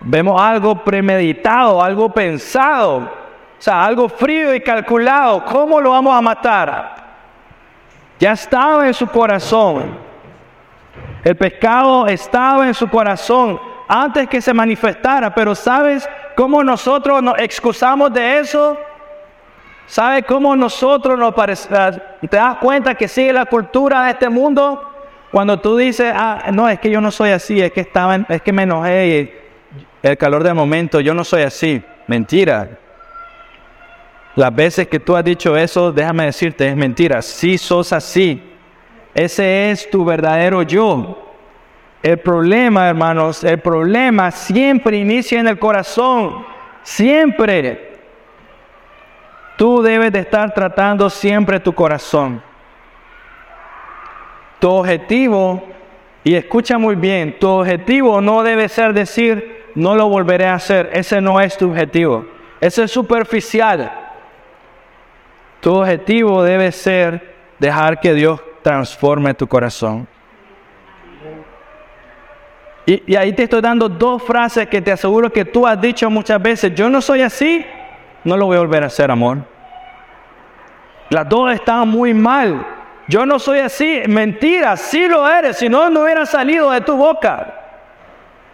[0.00, 3.10] Vemos algo premeditado, algo pensado, o
[3.58, 5.44] sea, algo frío y calculado.
[5.44, 6.96] ¿Cómo lo vamos a matar?
[8.18, 9.98] Ya estaba en su corazón.
[11.24, 17.38] El pecado estaba en su corazón antes que se manifestara, pero ¿sabes cómo nosotros nos
[17.38, 18.78] excusamos de eso?
[19.86, 22.00] ¿Sabes cómo nosotros nos parecemos?
[22.20, 24.84] ¿Te das cuenta que sigue la cultura de este mundo?
[25.32, 28.42] Cuando tú dices, ah, no, es que yo no soy así, es que, estaba, es
[28.42, 29.47] que me enojé
[30.02, 31.82] el calor del momento, yo no soy así.
[32.06, 32.68] Mentira.
[34.34, 37.20] Las veces que tú has dicho eso, déjame decirte, es mentira.
[37.22, 38.42] Sí sos así.
[39.14, 41.24] Ese es tu verdadero yo.
[42.02, 46.46] El problema, hermanos, el problema siempre inicia en el corazón.
[46.84, 47.98] Siempre.
[49.56, 52.40] Tú debes de estar tratando siempre tu corazón.
[54.60, 55.64] Tu objetivo,
[56.22, 60.90] y escucha muy bien, tu objetivo no debe ser decir, no lo volveré a hacer.
[60.92, 62.26] Ese no es tu objetivo.
[62.60, 63.90] Ese es superficial.
[65.60, 70.06] Tu objetivo debe ser dejar que Dios transforme tu corazón.
[72.86, 76.40] Y, ahí te estoy dando dos frases que te aseguro que tú has dicho muchas
[76.40, 77.66] veces, yo no soy así,
[78.24, 79.38] no lo voy a volver a hacer, amor.
[81.10, 82.64] Las dos están muy mal.
[83.06, 86.96] Yo no soy así, mentira, sí lo eres, si no, no hubiera salido de tu
[86.96, 87.57] boca.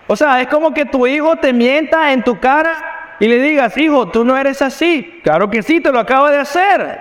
[0.06, 3.76] O sea, es como que tu hijo te mienta en tu cara y le digas,
[3.78, 5.20] hijo, tú no eres así.
[5.22, 7.00] Claro que sí, te lo acaba de hacer.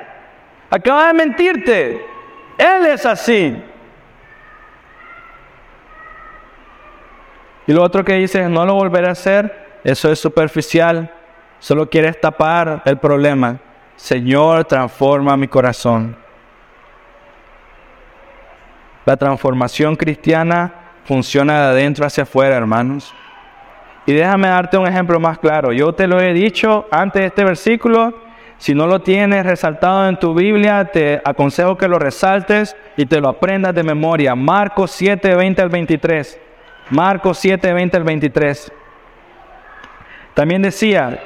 [0.69, 2.05] Acaba de mentirte.
[2.57, 3.61] Él es así.
[7.65, 11.09] Y lo otro que dice, no lo volveré a hacer, eso es superficial,
[11.59, 13.57] solo quieres tapar el problema.
[13.95, 16.17] Señor, transforma mi corazón.
[19.05, 23.13] La transformación cristiana funciona de adentro hacia afuera, hermanos.
[24.05, 25.71] Y déjame darte un ejemplo más claro.
[25.71, 28.13] Yo te lo he dicho antes de este versículo.
[28.57, 33.19] Si no lo tienes resaltado en tu Biblia, te aconsejo que lo resaltes y te
[33.19, 34.35] lo aprendas de memoria.
[34.35, 36.39] Marcos 7, 20 al 23.
[36.89, 38.71] Marcos 7, 20 al 23.
[40.33, 41.19] También decía,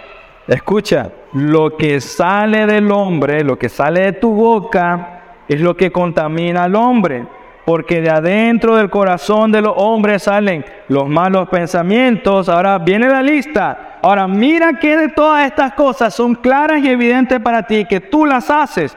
[0.47, 5.91] escucha, lo que sale del hombre, lo que sale de tu boca, es lo que
[5.91, 7.25] contamina al hombre
[7.67, 12.47] porque de adentro del corazón de los hombres salen los malos pensamientos.
[12.47, 13.97] Ahora viene la lista.
[14.01, 18.25] Ahora mira que de todas estas cosas son claras y evidentes para ti, que tú
[18.25, 18.95] las haces.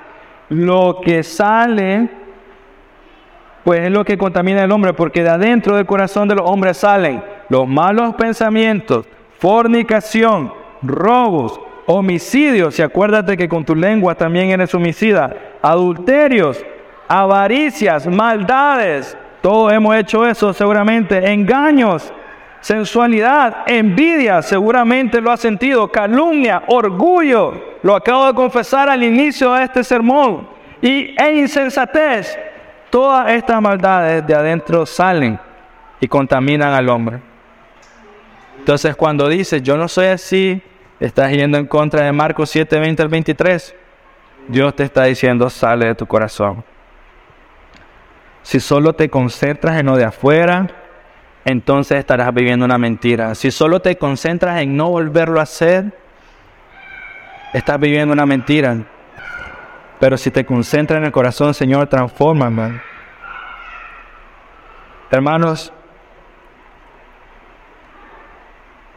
[0.50, 2.10] Lo que sale,
[3.64, 6.76] pues es lo que contamina al hombre, porque de adentro del corazón de los hombres
[6.76, 9.04] salen los malos pensamientos,
[9.40, 16.64] fornicación, robos, homicidios, y acuérdate que con tu lengua también eres homicida, adulterios,
[17.10, 19.18] avaricias, maldades.
[19.42, 21.32] Todos hemos hecho eso seguramente.
[21.32, 22.12] Engaños,
[22.60, 25.90] sensualidad, envidia, seguramente lo ha sentido.
[25.90, 27.78] Calumnia, orgullo.
[27.82, 30.48] Lo acabo de confesar al inicio de este sermón.
[30.80, 32.38] Y e insensatez.
[32.90, 35.38] Todas estas maldades de adentro salen
[36.00, 37.18] y contaminan al hombre.
[38.58, 40.62] Entonces cuando dices, yo no soy así,
[41.00, 43.74] estás yendo en contra de Marcos 7, 20 al 23.
[44.48, 46.64] Dios te está diciendo, sale de tu corazón.
[48.42, 50.68] Si solo te concentras en lo de afuera,
[51.44, 53.34] entonces estarás viviendo una mentira.
[53.34, 55.96] Si solo te concentras en no volverlo a hacer,
[57.52, 58.76] estás viviendo una mentira.
[59.98, 62.80] Pero si te concentras en el corazón, Señor, transfórmame.
[65.10, 65.72] Hermanos,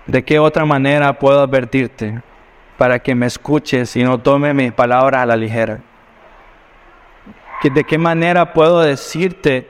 [0.06, 2.22] ¿de qué otra manera puedo advertirte
[2.78, 5.80] para que me escuches y no tomes mis palabras a la ligera?
[7.70, 9.70] ¿De qué manera puedo decirte,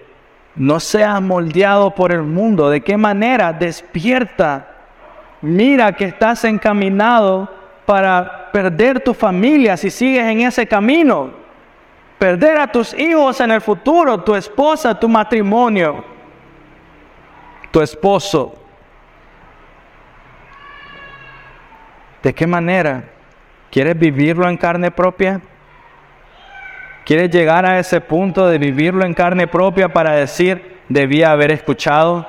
[0.56, 2.70] no seas moldeado por el mundo?
[2.70, 4.68] ¿De qué manera despierta?
[5.42, 7.50] Mira que estás encaminado
[7.86, 11.32] para perder tu familia si sigues en ese camino.
[12.18, 16.04] Perder a tus hijos en el futuro, tu esposa, tu matrimonio,
[17.70, 18.56] tu esposo.
[22.24, 23.04] ¿De qué manera?
[23.70, 25.42] ¿Quieres vivirlo en carne propia?
[27.06, 32.26] ¿Quieres llegar a ese punto de vivirlo en carne propia para decir, debía haber escuchado?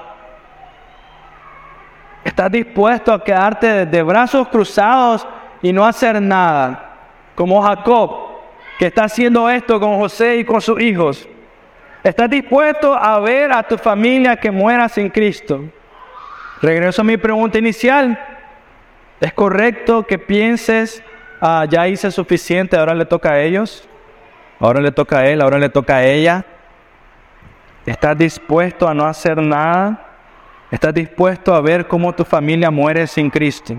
[2.24, 5.26] ¿Estás dispuesto a quedarte de brazos cruzados
[5.62, 6.90] y no hacer nada?
[7.36, 8.10] Como Jacob,
[8.78, 11.28] que está haciendo esto con José y con sus hijos.
[12.02, 15.64] ¿Estás dispuesto a ver a tu familia que muera sin Cristo?
[16.60, 18.18] Regreso a mi pregunta inicial.
[19.20, 21.02] ¿Es correcto que pienses,
[21.40, 23.88] ah, ya hice suficiente, ahora le toca a ellos?
[24.60, 26.44] Ahora le toca a él, ahora le toca a ella.
[27.86, 30.06] ¿Estás dispuesto a no hacer nada?
[30.70, 33.76] ¿Estás dispuesto a ver cómo tu familia muere sin Cristo?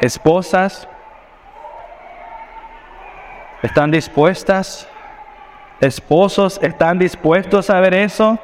[0.00, 0.88] Esposas,
[3.62, 4.88] ¿están dispuestas?
[5.80, 8.38] Esposos, ¿están dispuestos a ver eso?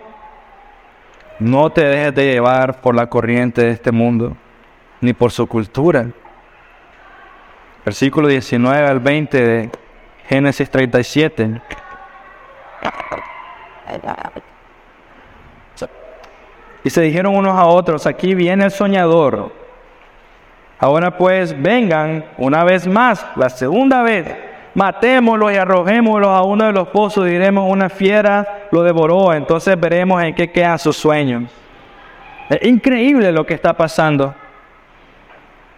[1.38, 4.36] No te dejes de llevar por la corriente de este mundo,
[5.00, 6.06] ni por su cultura.
[7.84, 9.70] Versículo 19 al 20 de
[10.28, 11.60] Génesis 37.
[16.82, 19.52] Y se dijeron unos a otros, aquí viene el soñador.
[20.78, 24.26] Ahora pues vengan una vez más, la segunda vez,
[24.74, 30.22] matémoslo y arrojémoslo a uno de los pozos, diremos una fiera lo devoró, entonces veremos
[30.22, 31.50] en qué quedan sus sueños.
[32.50, 34.34] Es increíble lo que está pasando.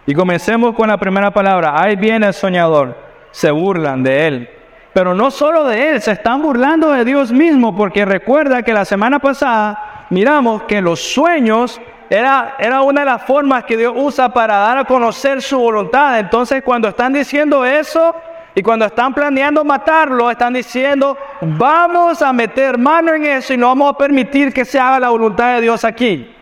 [0.05, 4.49] Y comencemos con la primera palabra, ahí viene el soñador se burlan de él.
[4.93, 8.83] Pero no solo de él, se están burlando de Dios mismo, porque recuerda que la
[8.83, 14.29] semana pasada miramos que los sueños era, era una de las formas que Dios usa
[14.29, 16.19] para dar a conocer su voluntad.
[16.19, 18.15] Entonces cuando están diciendo eso
[18.55, 23.67] y cuando están planeando matarlo, están diciendo, vamos a meter mano en eso y no
[23.67, 26.33] vamos a permitir que se haga la voluntad de Dios aquí.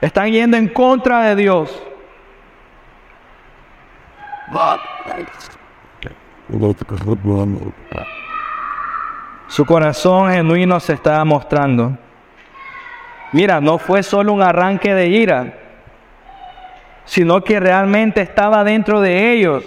[0.00, 1.82] Están yendo en contra de Dios.
[9.48, 11.96] Su corazón genuino se estaba mostrando.
[13.32, 15.54] Mira, no fue solo un arranque de ira,
[17.04, 19.64] sino que realmente estaba dentro de ellos.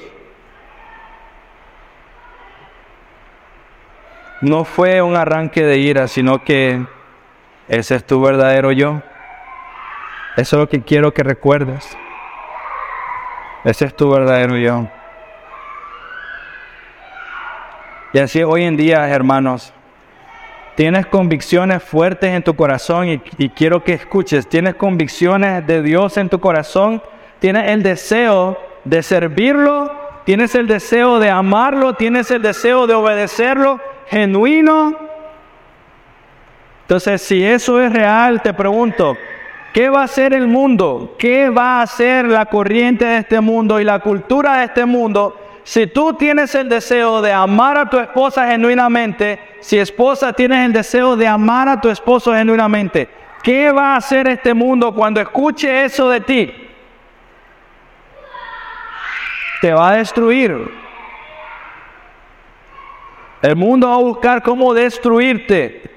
[4.42, 6.86] No fue un arranque de ira, sino que
[7.68, 9.02] ese es tu verdadero yo.
[10.38, 11.98] Eso es lo que quiero que recuerdes.
[13.66, 14.88] Ese es tu verdadero yo.
[18.14, 19.74] Y así hoy en día, hermanos,
[20.76, 26.30] tienes convicciones fuertes en tu corazón y, quiero que escuches, tienes convicciones de Dios en
[26.30, 27.02] tu corazón,
[27.40, 29.92] tienes el deseo de servirlo,
[30.26, 34.96] tienes el deseo de amarlo, tienes el deseo de obedecerlo, genuino.
[36.84, 39.18] Entonces, si eso es real, te pregunto,
[39.76, 41.16] ¿Qué va a hacer el mundo?
[41.20, 45.38] ¿Qué va a hacer la corriente de este mundo y la cultura de este mundo?
[45.66, 50.72] Si tú tienes el deseo de amar a tu esposa genuinamente, si esposa tienes el
[50.72, 53.10] deseo de amar a tu esposo genuinamente,
[53.44, 56.54] ¿qué va a hacer este mundo cuando escuche eso de ti?
[59.60, 60.72] Te va a destruir.
[63.42, 65.95] El mundo va a buscar cómo destruirte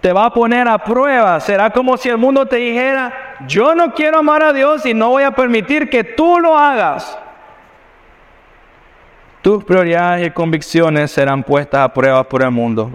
[0.00, 1.38] te va a poner a prueba.
[1.40, 5.10] Será como si el mundo te dijera, yo no quiero amar a Dios y no
[5.10, 7.18] voy a permitir que tú lo hagas.
[9.42, 12.90] Tus prioridades y convicciones serán puestas a prueba por el mundo.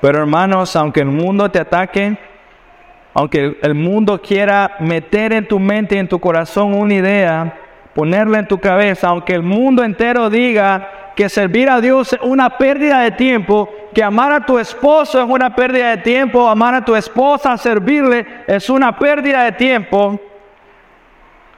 [0.00, 2.18] Pero hermanos, aunque el mundo te ataque,
[3.14, 7.58] aunque el mundo quiera meter en tu mente y en tu corazón una idea,
[7.94, 12.56] ponerla en tu cabeza, aunque el mundo entero diga que servir a Dios es una
[12.56, 16.84] pérdida de tiempo, que amar a tu esposo es una pérdida de tiempo, amar a
[16.84, 20.18] tu esposa, servirle es una pérdida de tiempo.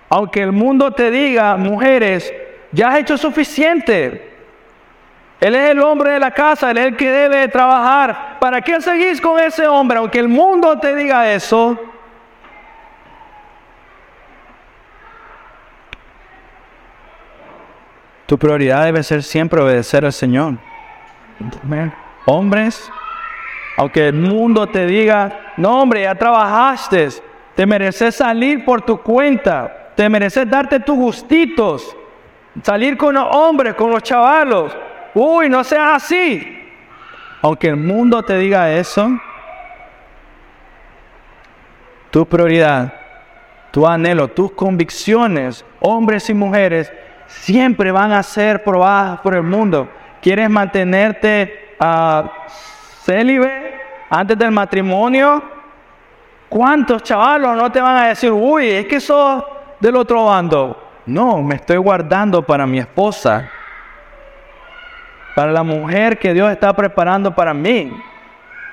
[0.08, 2.32] Aunque el mundo te diga, mujeres,
[2.72, 4.32] ya has hecho suficiente.
[5.40, 8.38] Él es el hombre de la casa, él es el que debe trabajar.
[8.40, 9.98] ¿Para qué seguís con ese hombre?
[9.98, 11.78] Aunque el mundo te diga eso,
[18.34, 20.54] Tu prioridad debe ser siempre obedecer al Señor.
[22.24, 22.90] Hombres,
[23.76, 27.10] aunque el mundo te diga, no hombre, ya trabajaste,
[27.54, 31.96] te mereces salir por tu cuenta, te mereces darte tus gustitos,
[32.60, 34.76] salir con los hombres, con los chavalos.
[35.14, 36.60] Uy, no seas así.
[37.40, 39.16] Aunque el mundo te diga eso,
[42.10, 42.94] tu prioridad,
[43.70, 46.92] tu anhelo, tus convicciones, hombres y mujeres,
[47.26, 49.88] siempre van a ser probadas por el mundo.
[50.20, 52.28] ¿Quieres mantenerte uh,
[53.04, 55.42] célibe antes del matrimonio?
[56.48, 59.44] ¿Cuántos chavalos no te van a decir, uy, es que sos
[59.80, 60.80] del otro bando?
[61.06, 63.50] No, me estoy guardando para mi esposa,
[65.34, 67.92] para la mujer que Dios está preparando para mí.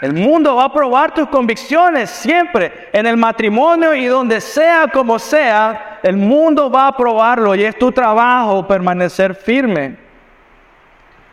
[0.02, 5.20] El mundo va a probar tus convicciones siempre, en el matrimonio y donde sea como
[5.20, 9.96] sea, el mundo va a probarlo y es tu trabajo permanecer firme.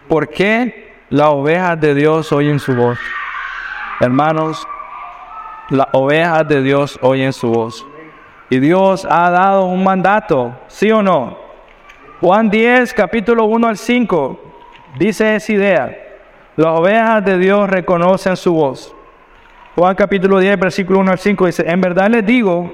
[0.06, 2.98] ¿Por qué las ovejas de Dios oyen su voz?
[4.00, 4.68] Hermanos,
[5.70, 7.86] las ovejas de Dios oyen su voz.
[8.50, 11.38] Y Dios ha dado un mandato, ¿sí o no?
[12.20, 14.40] Juan 10, capítulo 1 al 5,
[14.98, 16.07] dice esa idea.
[16.58, 18.92] Las ovejas de Dios reconocen su voz.
[19.76, 22.72] Juan capítulo 10, versículo 1 al 5 dice, en verdad les digo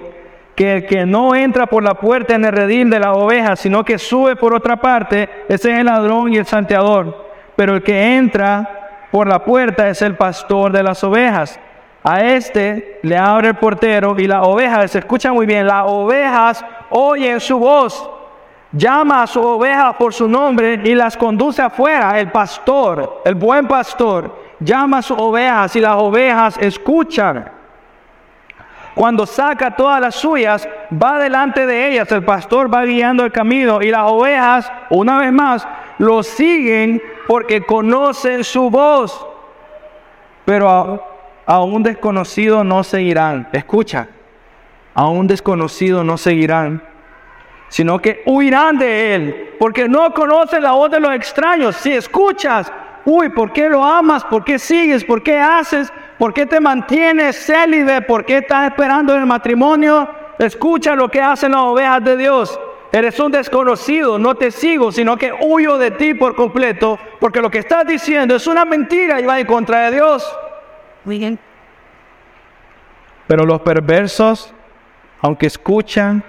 [0.56, 3.84] que el que no entra por la puerta en el redil de las ovejas, sino
[3.84, 7.26] que sube por otra parte, ese es el ladrón y el santeador.
[7.56, 11.60] Pero el que entra por la puerta es el pastor de las ovejas.
[12.02, 16.64] A este le abre el portero y las ovejas, se escucha muy bien, las ovejas
[16.88, 18.13] oyen su voz
[18.74, 22.18] llama a sus ovejas por su nombre y las conduce afuera.
[22.18, 27.50] El pastor, el buen pastor, llama a sus ovejas y las ovejas escuchan.
[28.94, 32.10] Cuando saca todas las suyas, va delante de ellas.
[32.12, 35.66] El pastor va guiando el camino y las ovejas, una vez más,
[35.98, 39.26] lo siguen porque conocen su voz.
[40.44, 41.00] Pero a,
[41.46, 43.48] a un desconocido no seguirán.
[43.52, 44.08] Escucha,
[44.94, 46.93] a un desconocido no seguirán
[47.68, 51.76] sino que huirán de él, porque no conocen la voz de los extraños.
[51.76, 52.72] Si escuchas,
[53.04, 54.24] uy, ¿por qué lo amas?
[54.24, 55.04] ¿Por qué sigues?
[55.04, 55.92] ¿Por qué haces?
[56.18, 58.02] ¿Por qué te mantienes célibe?
[58.02, 60.08] ¿Por qué estás esperando el matrimonio?
[60.38, 62.58] Escucha lo que hacen las ovejas de Dios.
[62.92, 67.50] Eres un desconocido, no te sigo, sino que huyo de ti por completo, porque lo
[67.50, 70.24] que estás diciendo es una mentira y va en contra de Dios.
[73.26, 74.54] Pero los perversos,
[75.20, 76.22] aunque escuchan,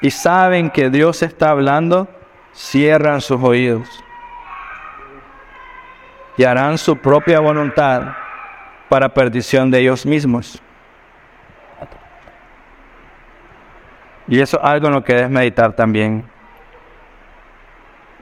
[0.00, 2.08] y saben que Dios está hablando,
[2.52, 3.88] cierran sus oídos
[6.36, 8.14] y harán su propia voluntad
[8.88, 10.62] para perdición de ellos mismos.
[14.28, 16.24] Y eso es algo en lo que debes meditar también.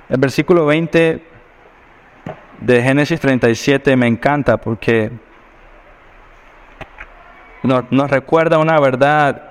[0.08, 1.22] El versículo 20
[2.60, 5.10] de Génesis 37 me encanta porque
[7.62, 9.45] nos, nos recuerda una verdad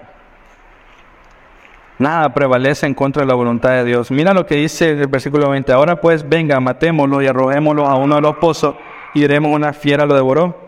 [1.97, 4.11] Nada prevalece en contra de la voluntad de Dios.
[4.11, 5.71] Mira lo que dice el versículo 20.
[5.71, 8.75] Ahora pues venga, matémoslo y arrojémoslo a uno de los pozos
[9.13, 10.65] y diremos una fiera lo devoró.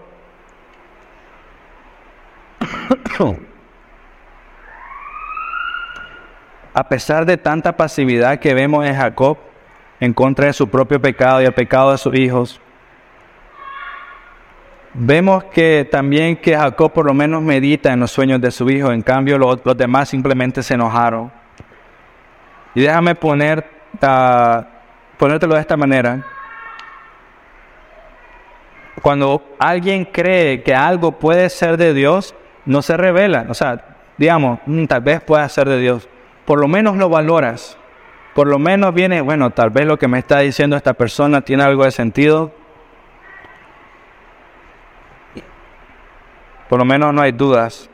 [6.73, 9.37] a pesar de tanta pasividad que vemos en Jacob
[9.99, 12.61] en contra de su propio pecado y el pecado de sus hijos,
[14.99, 18.91] Vemos que también que Jacob por lo menos medita en los sueños de su hijo,
[18.91, 21.31] en cambio los, demás simplemente se enojaron.
[22.73, 23.63] Y déjame poner,
[25.19, 26.25] ponértelo de esta manera.
[29.03, 32.33] Cuando alguien cree que algo puede ser de Dios,
[32.65, 33.45] no se revela.
[33.49, 36.09] O sea, digamos, mm, tal vez pueda ser de Dios.
[36.43, 37.77] Por lo menos lo valoras.
[38.33, 41.61] Por lo menos viene, bueno, tal vez lo que me está diciendo esta persona tiene
[41.61, 42.51] algo de sentido
[46.69, 47.89] Por lo menos no hay dudas.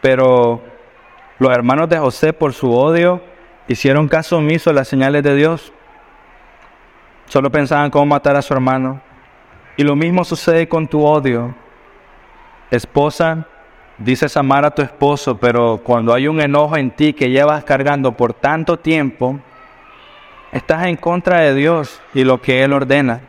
[0.00, 0.62] Pero
[1.38, 3.22] los hermanos de José, por su odio,
[3.68, 5.72] hicieron caso omiso a las señales de Dios.
[7.26, 9.00] Solo pensaban cómo matar a su hermano.
[9.76, 11.54] Y lo mismo sucede con tu odio.
[12.70, 13.46] Esposa,
[13.98, 18.12] dices amar a tu esposo, pero cuando hay un enojo en ti que llevas cargando
[18.12, 19.38] por tanto tiempo,
[20.52, 23.20] estás en contra de Dios y lo que Él ordena.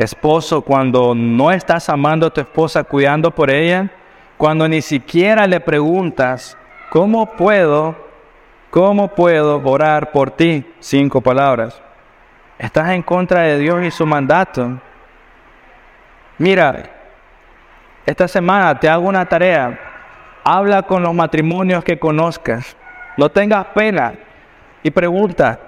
[0.00, 3.90] Esposo, cuando no estás amando a tu esposa, cuidando por ella,
[4.38, 6.56] cuando ni siquiera le preguntas,
[6.88, 7.94] ¿cómo puedo,
[8.70, 10.64] cómo puedo orar por ti?
[10.78, 11.78] Cinco palabras.
[12.58, 14.80] Estás en contra de Dios y su mandato.
[16.38, 16.82] Mira,
[18.06, 19.78] esta semana te hago una tarea.
[20.42, 22.74] Habla con los matrimonios que conozcas.
[23.18, 24.14] No tengas pena.
[24.82, 25.60] Y pregunta,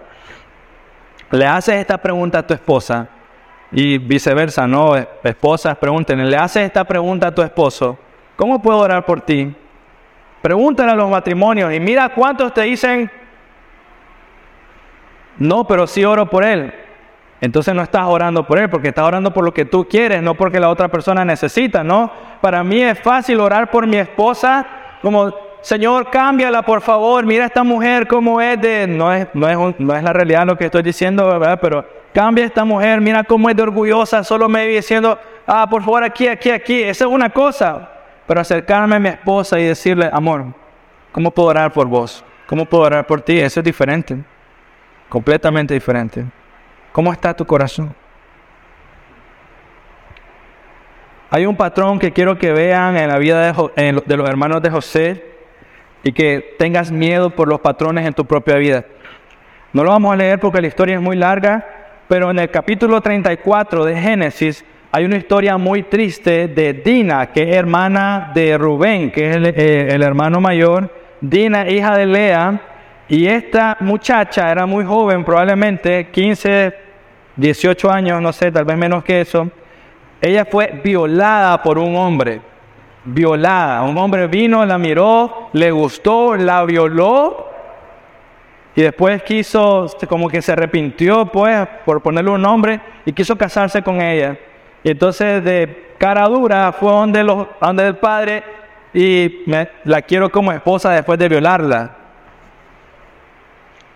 [1.30, 3.06] le haces esta pregunta a tu esposa
[3.72, 4.94] y viceversa, ¿no?
[5.24, 7.98] Esposas, pregunten, le haces esta pregunta a tu esposo,
[8.36, 9.54] ¿cómo puedo orar por ti?
[10.42, 13.10] Pregúntale a los matrimonios y mira cuántos te dicen,
[15.38, 16.72] no, pero sí oro por él.
[17.40, 20.34] Entonces no estás orando por él, porque estás orando por lo que tú quieres, no
[20.34, 22.12] porque la otra persona necesita, ¿no?
[22.40, 24.64] Para mí es fácil orar por mi esposa,
[25.00, 28.86] como, Señor, cámbiala, por favor, mira esta mujer cómo es de...
[28.86, 31.58] No es, no es, no es la realidad lo que estoy diciendo, ¿verdad?
[31.60, 36.04] Pero cambia esta mujer, mira cómo es de orgullosa, solo me diciendo, ah, por favor,
[36.04, 36.82] aquí, aquí, aquí.
[36.82, 37.90] Esa es una cosa.
[38.26, 40.46] Pero acercarme a mi esposa y decirle, amor,
[41.10, 42.24] ¿cómo puedo orar por vos?
[42.46, 43.38] ¿Cómo puedo orar por ti?
[43.38, 44.16] Eso es diferente.
[45.08, 46.24] Completamente diferente.
[46.92, 47.94] ¿Cómo está tu corazón?
[51.30, 55.24] Hay un patrón que quiero que vean en la vida de, los hermanos de José
[56.02, 58.84] y que tengas miedo por los patrones en tu propia vida.
[59.72, 63.00] No lo vamos a leer porque la historia es muy larga, pero en el capítulo
[63.00, 69.10] 34 de Génesis hay una historia muy triste de Dina, que es hermana de Rubén,
[69.10, 70.90] que es el, eh, hermano mayor.
[71.20, 72.60] Dina, hija de Lea,
[73.08, 76.74] y esta muchacha era muy joven, probablemente 15,
[77.36, 79.48] 18 años, no sé, tal vez menos que eso.
[80.20, 82.40] Ella fue violada por un hombre,
[83.04, 83.82] violada.
[83.82, 87.51] Un hombre vino, la miró, le gustó, la violó
[88.74, 93.82] y después quiso, como que se arrepintió, pues, por ponerle un nombre y quiso casarse
[93.82, 94.38] con ella.
[94.82, 98.42] Y entonces de cara dura fue donde, los, donde el padre
[98.94, 99.44] y
[99.84, 101.96] la quiero como esposa después de violarla.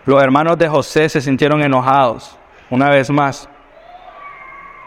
[0.05, 2.37] Los hermanos de José se sintieron enojados,
[2.69, 3.49] una vez más.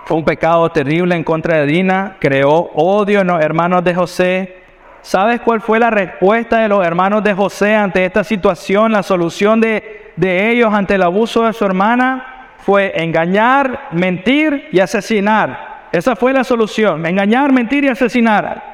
[0.07, 4.63] Fue un pecado terrible en contra de Dina, creó odio en los hermanos de José.
[5.03, 8.93] ¿Sabes cuál fue la respuesta de los hermanos de José ante esta situación?
[8.93, 14.81] La solución de, de ellos ante el abuso de su hermana fue engañar, mentir y
[14.81, 15.89] asesinar.
[15.91, 18.71] Esa fue la solución, engañar, mentir y asesinar.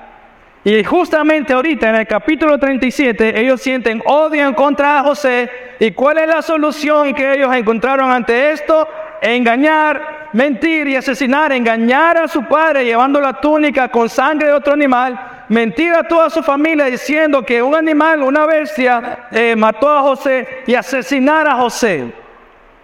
[0.64, 5.51] Y justamente ahorita en el capítulo 37 ellos sienten odio en contra de José.
[5.79, 8.89] ¿Y cuál es la solución que ellos encontraron ante esto?
[9.22, 11.53] Engañar, mentir y asesinar.
[11.53, 15.36] Engañar a su padre llevando la túnica con sangre de otro animal.
[15.49, 20.64] Mentir a toda su familia diciendo que un animal, una bestia, eh, mató a José
[20.66, 22.12] y asesinar a José.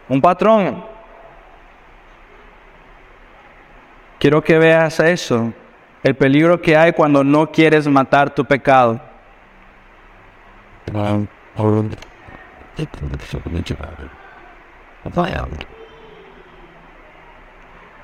[0.08, 0.84] Un patrón.
[4.18, 5.52] Quiero que veas eso
[6.02, 9.00] el peligro que hay cuando no quieres matar tu pecado.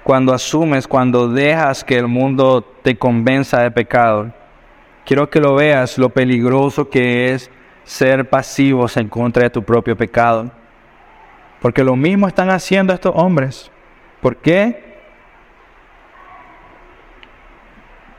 [0.05, 4.33] Cuando asumes, cuando dejas que el mundo te convenza de pecado,
[5.09, 7.51] quiero que lo veas lo peligroso que es
[7.83, 10.51] ser pasivos en contra de tu propio pecado.
[11.63, 13.71] Porque lo mismo están haciendo estos hombres.
[14.21, 14.87] ¿Por qué?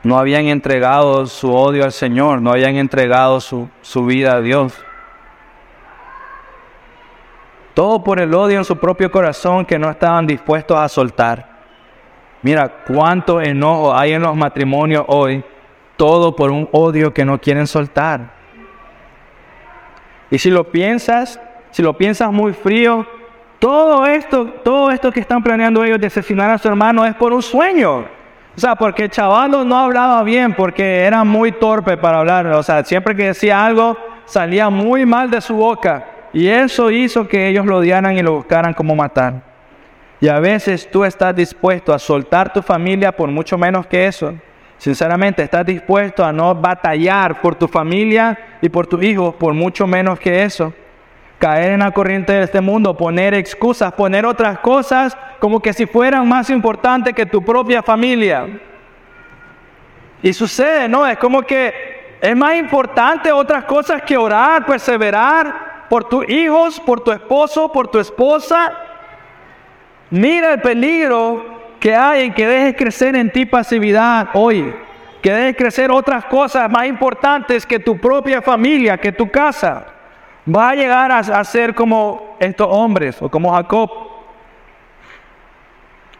[0.02, 3.68] no habían entregado su odio al Señor, no habían entregado su,
[4.06, 4.72] vida a Dios.
[7.74, 11.48] Todo por el odio en su propio corazón que no estaban dispuestos a soltar.
[12.42, 15.44] Mira cuánto enojo hay en los matrimonios hoy,
[16.00, 18.30] todo por un odio que no quieren soltar.
[20.30, 21.38] Y si lo piensas,
[21.72, 23.06] si lo piensas muy frío,
[23.58, 27.34] todo esto, todo esto que están planeando ellos de asesinar a su hermano es por
[27.34, 27.98] un sueño.
[27.98, 28.06] O
[28.58, 32.46] sea, porque el chaval no hablaba bien, porque era muy torpe para hablar.
[32.46, 33.94] O sea, siempre que decía algo,
[34.24, 36.06] salía muy mal de su boca.
[36.32, 39.42] Y eso hizo que ellos lo odiaran y lo buscaran como matar.
[40.18, 44.32] Y a veces tú estás dispuesto a soltar tu familia por mucho menos que eso.
[44.80, 49.86] Sinceramente, estás dispuesto a no batallar por tu familia y por tus hijos por mucho
[49.86, 50.72] menos que eso
[51.38, 55.84] caer en la corriente de este mundo, poner excusas, poner otras cosas como que si
[55.84, 58.46] fueran más importantes que tu propia familia.
[60.22, 61.06] Y sucede, ¿no?
[61.06, 67.04] Es como que es más importante otras cosas que orar, perseverar por tus hijos, por
[67.04, 68.72] tu esposo, por tu esposa.
[70.08, 74.72] Mira el peligro que hay en que dejes crecer en ti pasividad hoy.
[75.22, 79.86] Que dejes crecer otras cosas más importantes que tu propia familia, que tu casa
[80.46, 83.90] va a llegar a, ser como estos hombres o como Jacob.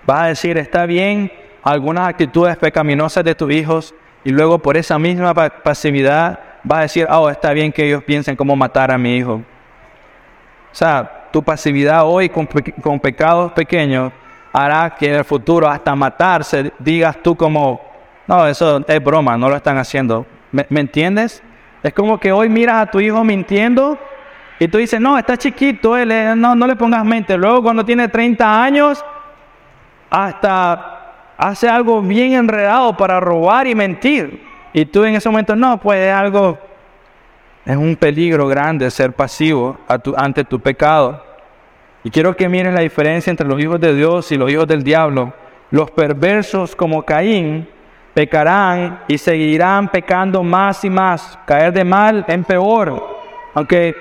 [0.09, 1.31] Va a decir, está bien
[1.63, 3.95] algunas actitudes pecaminosas de tus hijos
[4.25, 6.41] y luego por esa misma pasividad
[6.71, 9.35] va a decir, oh, está bien que ellos piensen cómo matar a mi hijo.
[9.35, 12.47] O sea, tu pasividad hoy con,
[13.01, 14.13] pecados pequeños
[14.53, 17.81] hará que en el futuro hasta matarse digas tú como,
[18.27, 20.27] no, eso es broma, no lo están haciendo.
[20.53, 21.43] ¿Me, ¿me entiendes?
[21.83, 23.99] Es como que hoy miras a tu hijo mintiendo
[24.59, 27.37] Y tú dices, no, está chiquito, él, no, no le pongas mente.
[27.39, 29.03] Luego cuando tiene 30 años,
[30.11, 34.47] hasta hace algo bien enredado para robar y mentir.
[34.75, 36.59] Y tú en ese momento, no, pues es algo,
[37.65, 39.79] es un peligro grande ser pasivo
[40.17, 41.25] ante tu pecado.
[42.03, 44.83] Y quiero que mires la diferencia entre los hijos de Dios y los hijos del
[44.83, 45.33] diablo.
[45.71, 47.69] Los perversos como Caín
[48.15, 53.19] pecarán y seguirán pecando más y más, caer de mal en peor.
[53.55, 53.95] Aunque,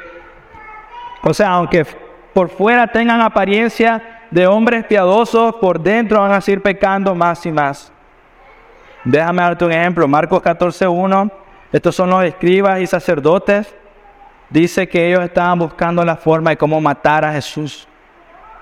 [1.23, 1.85] o sea, aunque
[2.33, 7.51] por fuera tengan apariencia de hombres piadosos, por dentro van a seguir pecando más y
[7.51, 7.91] más.
[9.03, 11.31] Déjame darte un ejemplo, Marcos 14.1,
[11.71, 13.75] estos son los escribas y sacerdotes,
[14.49, 17.88] dice que ellos estaban buscando la forma de cómo matar a Jesús.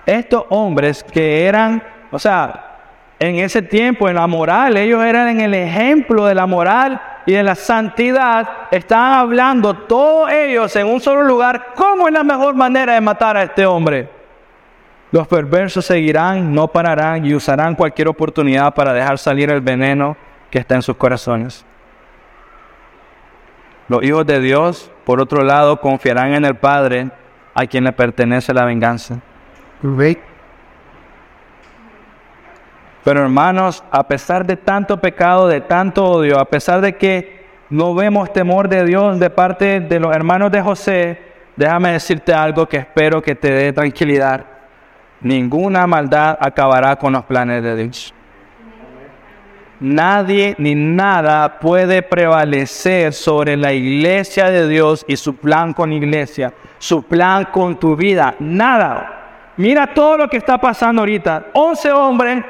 [0.07, 2.77] Estos hombres que eran, o sea,
[3.19, 7.33] en ese tiempo, en la moral, ellos eran en el ejemplo de la moral y
[7.33, 12.55] de la santidad, estaban hablando todos ellos en un solo lugar, ¿cómo es la mejor
[12.55, 14.07] manera de matar a este hombre?
[15.11, 20.15] Los perversos seguirán, no pararán y usarán cualquier oportunidad para dejar salir el veneno
[20.49, 21.65] que está en sus corazones.
[23.89, 27.09] Los hijos de Dios, por otro lado, confiarán en el Padre
[27.53, 29.19] a quien le pertenece la venganza.
[33.03, 37.95] Pero hermanos, a pesar de tanto pecado, de tanto odio, a pesar de que no
[37.95, 41.21] vemos temor de Dios de parte de los hermanos de José,
[41.55, 44.45] déjame decirte algo que espero que te dé tranquilidad.
[45.21, 48.13] Ninguna maldad acabará con los planes de Dios.
[49.79, 56.51] Nadie ni nada puede prevalecer sobre la iglesia de Dios y su plan con iglesia,
[56.79, 58.35] su plan con tu vida.
[58.39, 59.16] Nada.
[59.57, 61.47] Mira todo lo que está pasando ahorita.
[61.53, 62.45] 11 hombres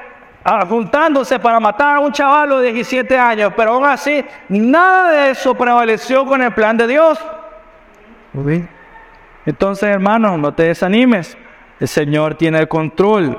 [0.69, 5.55] juntándose para matar a un chaval de 17 años, pero aún así nada de eso
[5.55, 7.19] prevaleció con el plan de Dios.
[9.45, 11.37] Entonces, hermanos, no te desanimes.
[11.79, 13.37] El Señor tiene el control.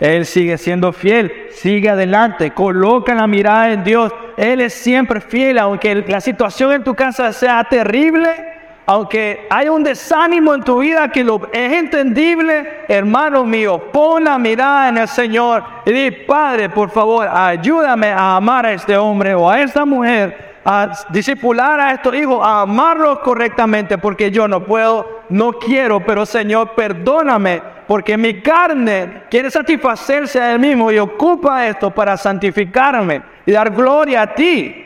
[0.00, 4.12] Él sigue siendo fiel, sigue adelante, coloca la mirada en Dios.
[4.36, 8.51] Él es siempre fiel, aunque la situación en tu casa sea terrible,
[8.86, 14.38] aunque haya un desánimo en tu vida que lo es entendible, hermano mío, pon la
[14.38, 19.34] mirada en el Señor y di, Padre, por favor, ayúdame a amar a este hombre
[19.34, 24.64] o a esta mujer, a discipular a estos hijos, a amarlos correctamente, porque yo no
[24.64, 30.98] puedo, no quiero, pero Señor, perdóname, porque mi carne quiere satisfacerse a él mismo y
[30.98, 34.81] ocupa esto para santificarme y dar gloria a ti.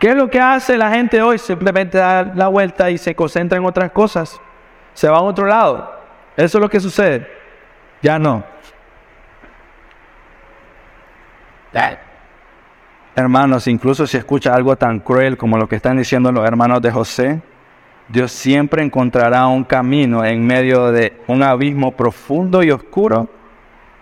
[0.00, 1.36] ¿Qué es lo que hace la gente hoy?
[1.36, 4.40] Simplemente da la vuelta y se concentra en otras cosas.
[4.94, 5.92] Se va a otro lado.
[6.38, 7.28] Eso es lo que sucede.
[8.00, 8.42] Ya no.
[13.14, 16.90] Hermanos, incluso si escucha algo tan cruel como lo que están diciendo los hermanos de
[16.90, 17.42] José,
[18.08, 23.28] Dios siempre encontrará un camino en medio de un abismo profundo y oscuro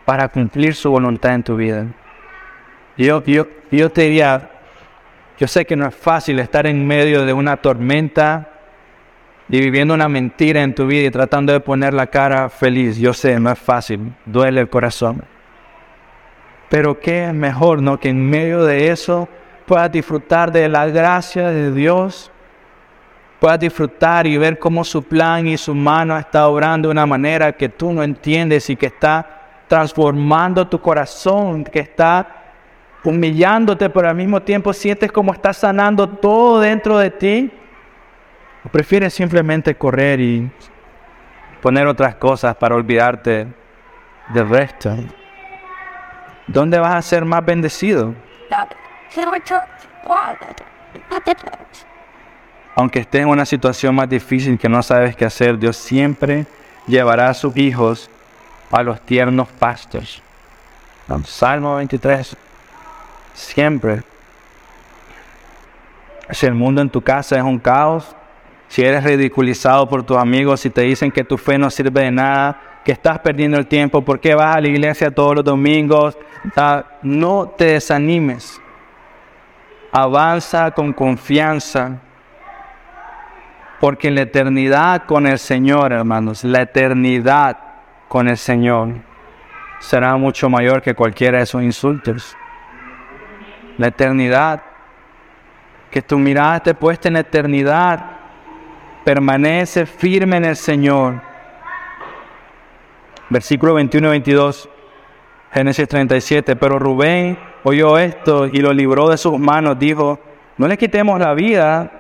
[0.05, 1.86] para cumplir su voluntad en tu vida.
[2.96, 4.51] Yo, yo, yo te diría,
[5.39, 8.49] yo sé que no es fácil estar en medio de una tormenta
[9.49, 12.99] y viviendo una mentira en tu vida y tratando de poner la cara feliz.
[12.99, 15.22] Yo sé, no es fácil, duele el corazón.
[16.68, 18.01] Pero qué es mejor, ¿no?
[18.01, 19.28] Que en medio de eso
[19.64, 22.32] puedas disfrutar de la gracia de Dios,
[23.39, 27.53] puedas disfrutar y ver cómo su plan y su mano está obrando de una manera
[27.53, 32.38] que tú no entiendes y que está transformando tu corazón, que está
[33.05, 37.51] humillándote, pero al mismo tiempo sientes como está sanando todo dentro de ti?
[38.64, 40.51] ¿O prefieres simplemente correr y
[41.62, 43.46] poner otras cosas para olvidarte
[44.28, 44.96] del resto?
[46.46, 48.14] ¿Dónde vas a ser más bendecido?
[52.74, 56.46] Aunque estés en una situación más difícil que no sabes qué hacer, Dios siempre
[56.86, 58.11] llevará a sus hijos
[58.70, 60.22] a los tiernos pastos.
[61.24, 62.36] Salmo 23.
[63.39, 64.03] Siempre.
[66.30, 68.16] Si el mundo en tu casa es un caos,
[68.66, 72.11] si eres ridiculizado por tus amigos, si te dicen que tu fe no sirve de
[72.11, 76.18] nada, que estás perdiendo el tiempo, ¿por qué vas a la iglesia todos los domingos?
[77.03, 78.61] No te desanimes.
[79.93, 82.01] Avanza con confianza.
[83.80, 87.57] Porque la eternidad con el Señor, hermanos, la eternidad
[88.09, 88.95] con el Señor
[89.78, 92.36] será mucho mayor que cualquiera de esos insultos
[93.78, 94.62] la eternidad.
[95.90, 98.10] Que tu mirada esté puesta en la eternidad.
[99.04, 101.22] Permanece firme en el Señor.
[103.30, 104.68] Versículo 21 y 22,
[105.52, 106.56] Génesis 37.
[106.56, 109.78] Pero Rubén oyó esto y lo libró de sus manos.
[109.78, 110.20] Dijo,
[110.58, 111.98] no le quitemos la vida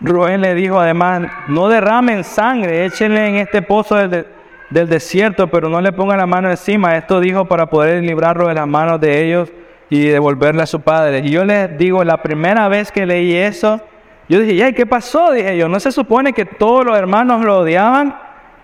[0.00, 4.26] Rubén le dijo además, no derramen sangre, échenle en este pozo del,
[4.70, 6.96] del desierto, pero no le pongan la mano encima.
[6.96, 9.50] Esto dijo para poder librarlo de las manos de ellos
[9.90, 11.20] y devolverle a su padre.
[11.20, 13.80] Y yo les digo, la primera vez que leí eso,
[14.28, 15.32] yo dije, ¿qué pasó?
[15.32, 18.14] Dije yo, ¿no se supone que todos los hermanos lo odiaban?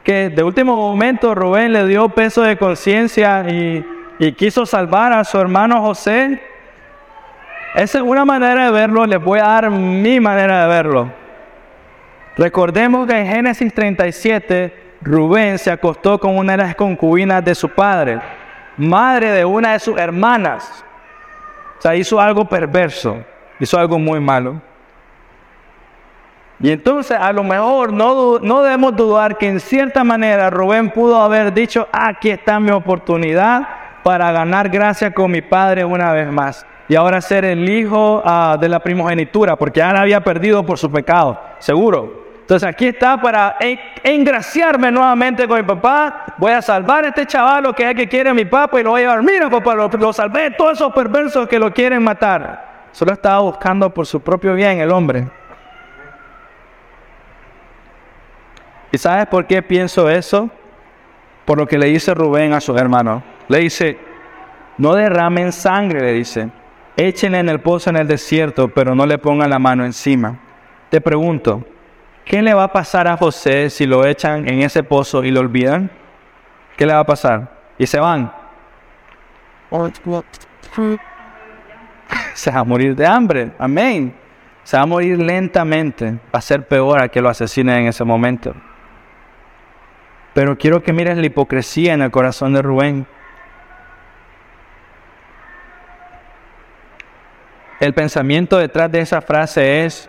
[0.02, 3.84] Que de último momento Rubén le dio peso de conciencia y,
[4.18, 6.42] y quiso salvar a su hermano José.
[7.74, 11.10] Esa es una manera de verlo, les voy a dar mi manera de verlo.
[12.36, 17.68] Recordemos que en Génesis 37, Rubén se acostó con una de las concubinas de su
[17.68, 18.20] padre,
[18.76, 20.84] madre de una de sus hermanas.
[21.85, 23.18] Sea, hizo algo perverso,
[23.61, 24.59] hizo algo muy malo.
[26.59, 31.20] Y entonces a lo mejor no, no debemos dudar que en cierta manera Rubén pudo
[31.20, 33.68] haber dicho, aquí está mi oportunidad
[34.03, 36.64] para ganar gracia con mi padre una vez más.
[36.89, 40.78] Y ahora ser el hijo ah, de la primogenitura, porque ya la había perdido por
[40.78, 42.23] su pecado, seguro.
[42.45, 43.57] Entonces aquí está para
[44.03, 46.34] engraciarme nuevamente con mi papá.
[46.36, 48.90] Voy a salvar a este chaval que es que quiere a mi papá y lo
[48.90, 49.22] voy a llevar.
[49.22, 52.88] Mira, papá, lo, lo salvé de todos esos perversos que lo quieren matar.
[52.92, 55.26] Solo estaba buscando por su propio bien el hombre.
[58.92, 60.51] ¿Y sabes por qué pienso eso?
[61.47, 63.22] Por lo que le dice Rubén a su hermano.
[63.49, 63.97] Le dice,
[64.76, 66.51] no derramen sangre, le dice.
[66.95, 70.38] Échenle en el pozo en el desierto, pero no le pongan la mano encima.
[70.90, 71.64] Te pregunto,
[72.24, 75.40] ¿Qué le va a pasar a José si lo echan en ese pozo y lo
[75.40, 75.90] olvidan?
[76.76, 77.50] ¿Qué le va a pasar?
[77.78, 78.32] Y se van.
[82.32, 83.52] Se va a morir de hambre.
[83.58, 84.14] Amén.
[84.62, 86.12] Se va a morir lentamente.
[86.34, 88.54] Va a ser peor a que lo asesinen en ese momento.
[90.32, 93.06] Pero quiero que mires la hipocresía en el corazón de Rubén.
[97.80, 100.08] El pensamiento detrás de esa frase es,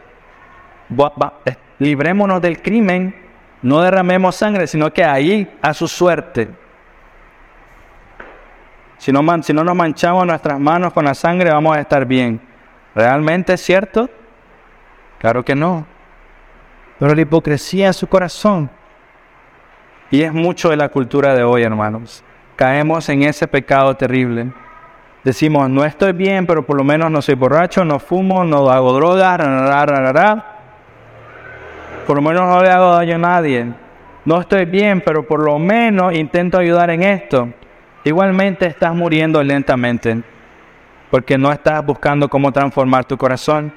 [1.80, 3.16] librémonos del crimen,
[3.62, 6.50] no derramemos sangre, sino que ahí a su suerte.
[8.98, 12.40] Si no, si no nos manchamos nuestras manos con la sangre, vamos a estar bien.
[12.94, 14.10] ¿Realmente es cierto?
[15.20, 15.86] Claro que no.
[17.00, 18.70] Pero la hipocresía es su corazón.
[20.12, 22.24] Y es mucho de la cultura de hoy, hermanos.
[22.56, 24.54] Caemos en ese pecado terrible.
[25.24, 28.94] Decimos, no estoy bien, pero por lo menos no soy borracho, no fumo, no hago
[28.94, 29.40] drogas,
[32.06, 33.68] por lo menos no le hago daño a nadie.
[34.24, 37.49] No estoy bien, pero por lo menos intento ayudar en esto.
[38.03, 40.22] Igualmente estás muriendo lentamente,
[41.10, 43.74] porque no estás buscando cómo transformar tu corazón.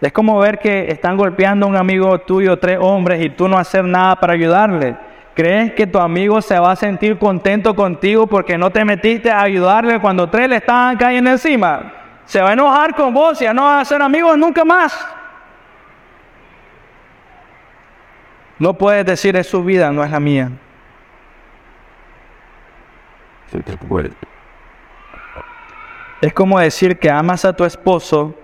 [0.00, 3.58] Es como ver que están golpeando a un amigo tuyo, tres hombres, y tú no
[3.58, 4.96] hacer nada para ayudarle.
[5.34, 9.42] ¿Crees que tu amigo se va a sentir contento contigo porque no te metiste a
[9.42, 11.92] ayudarle cuando tres le estaban cayendo encima?
[12.24, 15.17] Se va a enojar con vos y ya no va a ser amigos nunca más.
[18.58, 20.50] No puedes decir es su vida, no es la mía.
[26.20, 28.34] Es como decir que amas a tu esposo,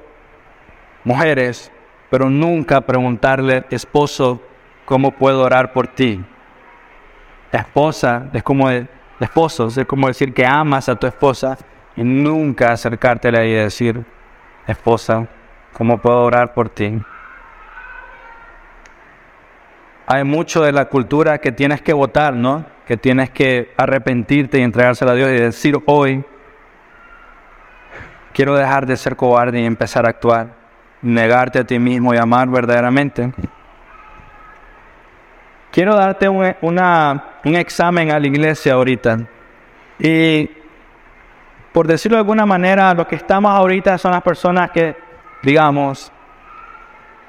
[1.02, 1.72] mujeres,
[2.10, 4.40] pero nunca preguntarle, esposo,
[4.84, 6.24] ¿cómo puedo orar por ti?
[7.58, 8.68] esposa es como
[9.20, 11.56] esposo, es como decir que amas a tu esposa
[11.96, 14.04] y nunca acercártela y decir,
[14.66, 15.26] esposa,
[15.72, 17.00] ¿cómo puedo orar por ti?
[20.06, 22.64] Hay mucho de la cultura que tienes que votar, ¿no?
[22.86, 26.24] Que tienes que arrepentirte y entregársela a Dios y decir hoy,
[28.32, 30.48] quiero dejar de ser cobarde y empezar a actuar,
[31.00, 33.32] negarte a ti mismo y amar verdaderamente.
[35.70, 39.20] Quiero darte un, un examen a la iglesia ahorita.
[39.98, 40.50] Y
[41.72, 44.96] por decirlo de alguna manera, lo que estamos ahorita son las personas que,
[45.42, 46.12] digamos,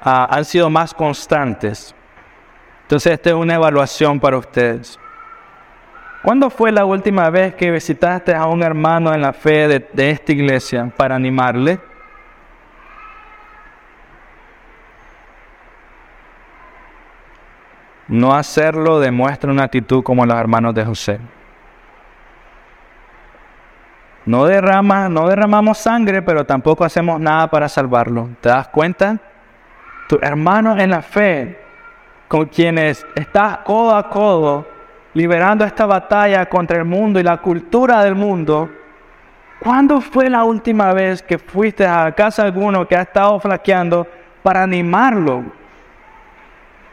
[0.02, 1.96] ah, han sido más constantes
[2.86, 4.96] entonces, esta es una evaluación para ustedes.
[6.22, 10.30] ¿Cuándo fue la última vez que visitaste a un hermano en la fe de, esta
[10.30, 11.80] iglesia para animarle?
[18.06, 21.18] No hacerlo demuestra una actitud como los hermanos de José.
[24.26, 24.46] No,
[25.08, 28.28] no derramamos sangre, pero tampoco hacemos nada para salvarlo.
[28.40, 29.18] ¿Te das cuenta?
[30.08, 31.65] Tu hermano en la fe
[32.28, 34.66] con quienes estás codo a codo
[35.14, 38.68] liberando esta batalla contra el mundo y la cultura del mundo,
[39.60, 44.06] ¿cuándo fue la última vez que fuiste a casa de alguno que ha estado flaqueando
[44.42, 45.44] para animarlo?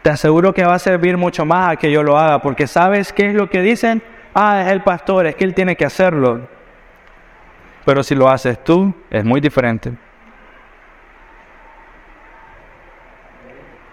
[0.01, 3.11] Te aseguro que va a servir mucho más a que yo lo haga, porque sabes
[3.11, 4.01] qué es lo que dicen,
[4.33, 6.47] ah, es el pastor, es que él tiene que hacerlo.
[7.85, 9.91] Pero si lo haces tú, es muy diferente.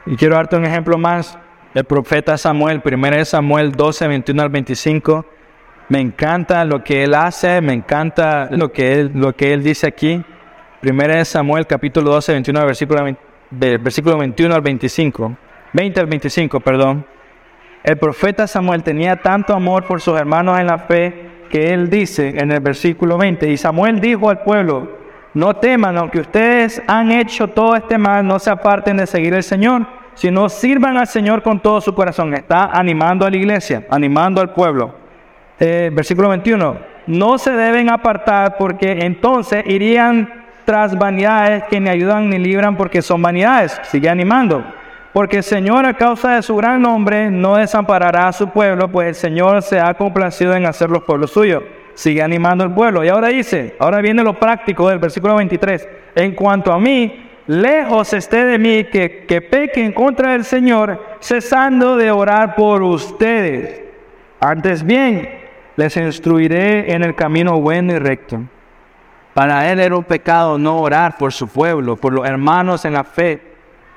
[0.07, 1.38] Y quiero darte un ejemplo más.
[1.74, 5.26] El profeta Samuel, 1 Samuel 12, 21 al 25.
[5.88, 9.86] Me encanta lo que él hace, me encanta lo que él, lo que él dice
[9.86, 10.24] aquí.
[10.82, 13.16] 1 Samuel capítulo 12, 21, versículo,
[13.51, 15.36] versículo 21 al 25.
[15.72, 17.07] 20 al 25, perdón.
[17.82, 22.28] El profeta Samuel tenía tanto amor por sus hermanos en la fe que él dice
[22.28, 24.99] en el versículo 20, y Samuel dijo al pueblo,
[25.35, 29.43] no teman, aunque ustedes han hecho todo este mal, no se aparten de seguir al
[29.43, 32.35] Señor, sino sirvan al Señor con todo su corazón.
[32.35, 34.95] Está animando a la iglesia, animando al pueblo.
[35.59, 36.76] Eh, versículo 21,
[37.07, 43.03] no se deben apartar porque entonces irían tras vanidades que ni ayudan ni libran porque
[43.03, 43.78] son vanidades.
[43.85, 44.64] Sigue animando.
[45.12, 49.09] Porque el Señor a causa de su gran nombre no desamparará a su pueblo, pues
[49.09, 51.62] el Señor se ha complacido en hacer los pueblos suyos.
[51.95, 53.05] Sigue animando al pueblo.
[53.05, 55.88] Y ahora dice, ahora viene lo práctico del versículo 23.
[56.14, 61.18] En cuanto a mí, lejos esté de mí que, que peque en contra del Señor,
[61.20, 63.82] cesando de orar por ustedes.
[64.41, 65.28] Antes bien,
[65.76, 68.41] les instruiré en el camino bueno y recto.
[69.34, 73.05] Para él era un pecado no orar por su pueblo, por los hermanos en la
[73.05, 73.41] fe.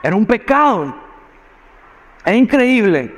[0.01, 0.95] Era un pecado.
[2.25, 3.13] Es increíble.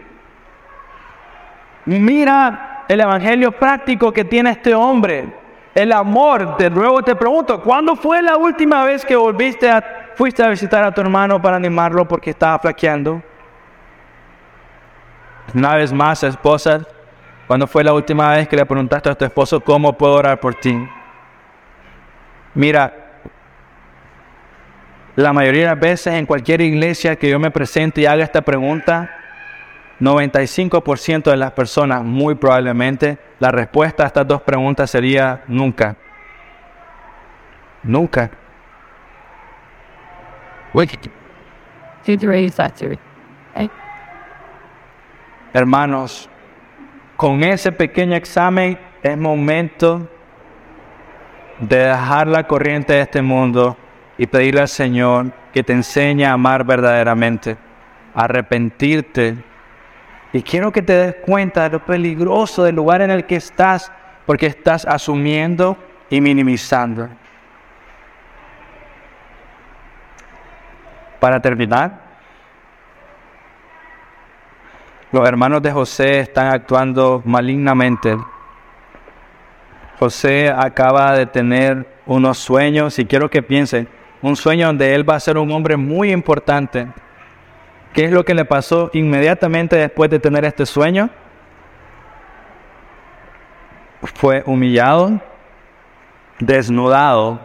[1.86, 5.26] Mira el evangelio práctico que tiene este hombre.
[5.74, 6.58] El amor.
[6.58, 10.84] De nuevo te pregunto, ¿cuándo fue la última vez que volviste a, fuiste a visitar
[10.84, 13.22] a tu hermano para animarlo porque estaba flaqueando?
[15.54, 16.82] Una vez más, esposa,
[17.48, 20.56] ¿cuándo fue la última vez que le preguntaste a tu esposo cómo puedo orar por
[20.56, 20.88] ti?
[22.54, 22.94] Mira,
[25.16, 28.42] la mayoría de las veces en cualquier iglesia que yo me presente y haga esta
[28.42, 29.25] pregunta,
[30.00, 35.96] 95% de las personas, muy probablemente, la respuesta a estas dos preguntas sería nunca.
[37.84, 38.30] Nunca.
[45.54, 46.30] Hermanos,
[47.16, 50.10] con ese pequeño examen es momento
[51.60, 53.78] de dejar la corriente de este mundo
[54.18, 57.56] y pedirle al Señor que te enseñe a amar verdaderamente,
[58.14, 59.38] arrepentirte.
[60.36, 63.90] Y quiero que te des cuenta de lo peligroso del lugar en el que estás,
[64.26, 65.78] porque estás asumiendo
[66.10, 67.08] y minimizando.
[71.22, 72.02] Para terminar,
[75.10, 78.18] los hermanos de José están actuando malignamente.
[80.00, 83.88] José acaba de tener unos sueños y quiero que piensen,
[84.22, 86.90] un sueño donde él va a ser un hombre muy importante.
[87.96, 91.10] ¿Qué es lo que le pasó inmediatamente después de tener este sueño?
[94.16, 95.22] Fue humillado,
[96.38, 97.40] desnudado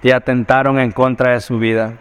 [0.00, 1.94] y atentaron en contra de su vida.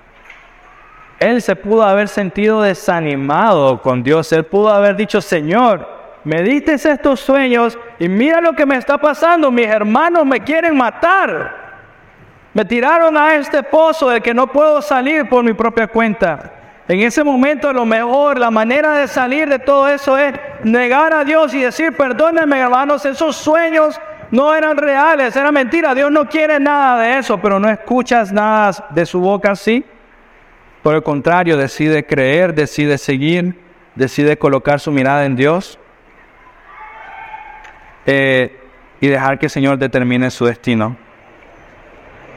[1.19, 4.31] Él se pudo haber sentido desanimado con Dios.
[4.31, 5.89] Él pudo haber dicho, Señor,
[6.23, 9.49] me diste estos sueños y mira lo que me está pasando.
[9.49, 11.55] Mis hermanos me quieren matar.
[12.53, 16.59] Me tiraron a este pozo del que no puedo salir por mi propia cuenta.
[16.87, 21.23] En ese momento lo mejor, la manera de salir de todo eso es negar a
[21.23, 23.99] Dios y decir, perdónenme hermanos, esos sueños
[24.31, 25.95] no eran reales, era mentira.
[25.95, 29.85] Dios no quiere nada de eso, pero no escuchas nada de su boca así.
[30.81, 33.57] Por el contrario, decide creer, decide seguir,
[33.95, 35.79] decide colocar su mirada en Dios
[38.05, 38.59] eh,
[38.99, 40.97] y dejar que el Señor determine su destino.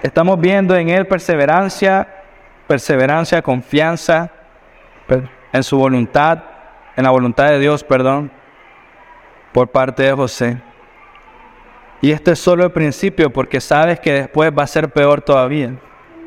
[0.04, 2.06] Estamos viendo en Él perseverancia,
[2.68, 4.30] perseverancia, confianza
[5.52, 6.42] en su voluntad,
[6.96, 8.30] en la voluntad de Dios, perdón,
[9.52, 10.60] por parte de José.
[12.00, 15.74] Y este es solo el principio porque sabes que después va a ser peor todavía.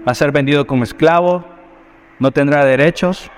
[0.08, 1.46] Va a ser vendido como esclavo,
[2.18, 3.30] no tendrá derechos.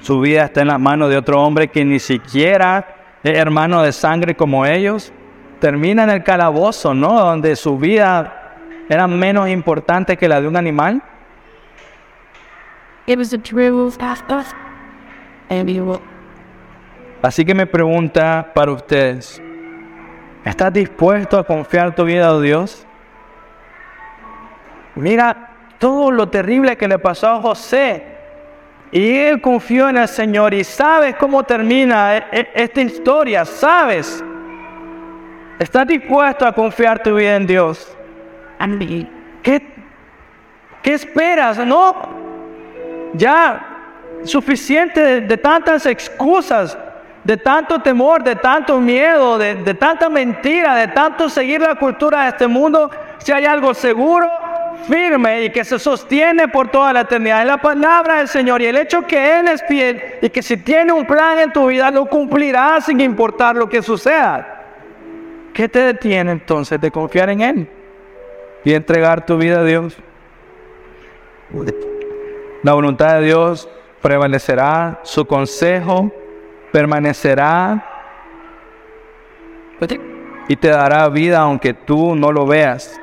[0.00, 2.86] Su vida está en las manos de otro hombre que ni siquiera
[3.24, 5.12] es hermano de sangre como ellos.
[5.58, 7.18] Termina en el calabozo, ¿no?
[7.18, 8.54] Donde su vida
[8.88, 11.02] era menos importante que la de un animal?
[17.22, 19.40] Así que me pregunta para ustedes,
[20.44, 22.84] ¿estás dispuesto a confiar tu vida a Dios?
[24.96, 28.16] Mira todo lo terrible que le pasó a José.
[28.90, 34.24] Y él confió en el Señor y sabes cómo termina e, e, esta historia, sabes.
[35.58, 37.96] ¿Estás dispuesto a confiar tu vida en Dios?
[39.42, 39.62] ¿Qué,
[40.82, 41.58] ¿Qué esperas?
[41.58, 42.25] No,
[43.14, 43.76] ya
[44.24, 46.76] suficiente de, tantas excusas,
[47.24, 52.28] de tanto temor, de tanto miedo, de, tanta mentira, de tanto seguir la cultura de
[52.30, 52.90] este mundo.
[53.18, 54.28] Si hay algo seguro,
[54.88, 57.40] firme y que se sostiene por toda la eternidad.
[57.40, 60.56] Es la palabra del Señor y el hecho que Él es fiel y que si
[60.58, 64.52] tiene un plan en tu vida lo cumplirá sin importar lo que suceda.
[65.52, 67.68] ¿Qué te detiene entonces de confiar en Él
[68.64, 69.96] y entregar tu vida a Dios?
[72.66, 73.68] La voluntad de Dios
[74.02, 76.10] prevalecerá, su consejo
[76.72, 77.86] permanecerá
[80.48, 83.00] y te dará vida aunque tú no lo veas.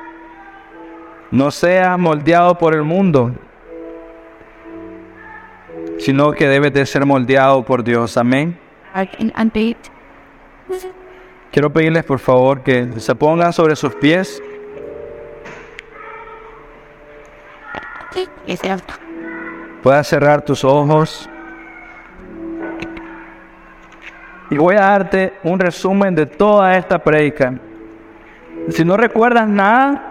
[1.30, 3.32] No seas moldeado por el mundo,
[5.98, 8.18] sino que debes de ser moldeado por Dios.
[8.18, 8.58] Amén.
[11.50, 14.42] Quiero pedirles por favor que se pongan sobre sus pies.
[19.84, 21.28] Puedas cerrar tus ojos.
[24.50, 27.52] Y voy a darte un resumen de toda esta predica.
[28.70, 30.02] Si no recuerdas nada,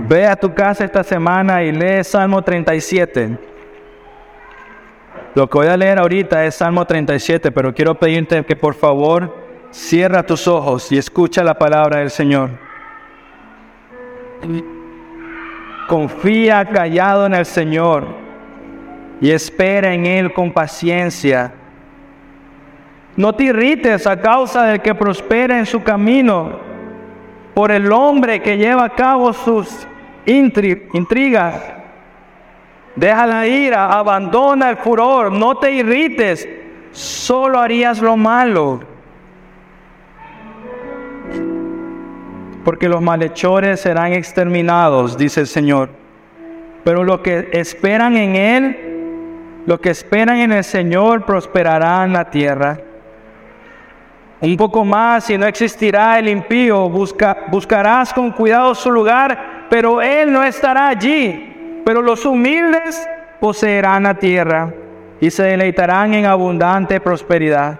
[0.00, 3.38] ve a tu casa esta semana y lee Salmo 37.
[5.34, 9.34] Lo que voy a leer ahorita es Salmo 37, pero quiero pedirte que por favor
[9.70, 12.50] cierra tus ojos y escucha la palabra del Señor.
[15.88, 18.06] Confía callado en el Señor
[19.22, 21.50] y espera en Él con paciencia.
[23.16, 26.60] No te irrites a causa del que prospera en su camino,
[27.54, 29.88] por el hombre que lleva a cabo sus
[30.26, 31.54] intrigas.
[32.94, 36.46] Deja la ira, abandona el furor, no te irrites,
[36.92, 38.97] solo harías lo malo.
[42.64, 45.90] Porque los malhechores serán exterminados, dice el Señor.
[46.84, 48.88] Pero los que esperan en Él
[49.68, 52.78] los que esperan en el Señor prosperarán la tierra.
[54.40, 56.88] Un poco más y no existirá el impío.
[56.88, 61.82] buscarás con cuidado su lugar, pero él no estará allí.
[61.84, 63.06] Pero los humildes
[63.40, 64.72] poseerán la tierra
[65.20, 67.78] y se deleitarán en abundante prosperidad.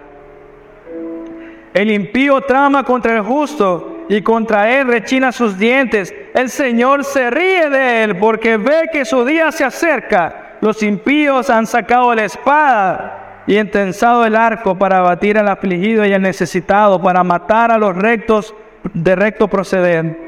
[1.72, 6.14] El impío trama contra el justo y contra él rechina sus dientes.
[6.34, 11.50] El Señor se ríe de él porque ve que su día se acerca los impíos
[11.50, 17.00] han sacado la espada y entensado el arco para abatir al afligido y al necesitado,
[17.00, 18.54] para matar a los rectos
[18.92, 20.18] de recto proceder.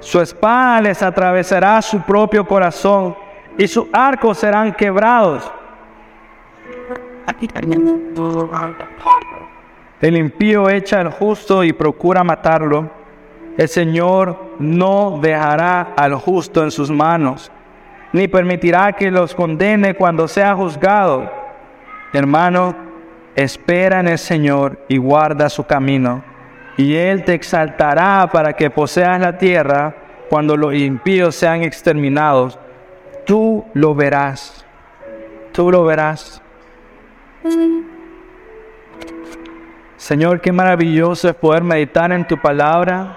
[0.00, 3.16] Su espada les atravesará su propio corazón
[3.56, 5.50] y sus arcos serán quebrados.
[10.02, 12.90] El impío echa al justo y procura matarlo.
[13.56, 17.50] El Señor no dejará al justo en sus manos
[18.12, 21.30] ni permitirá que los condene cuando sea juzgado.
[22.12, 22.74] Hermano,
[23.34, 26.22] espera en el Señor y guarda su camino,
[26.76, 29.94] y Él te exaltará para que poseas la tierra
[30.28, 32.58] cuando los impíos sean exterminados.
[33.24, 34.64] Tú lo verás,
[35.52, 36.42] tú lo verás.
[40.02, 43.16] Señor, qué maravilloso es poder meditar en tu palabra,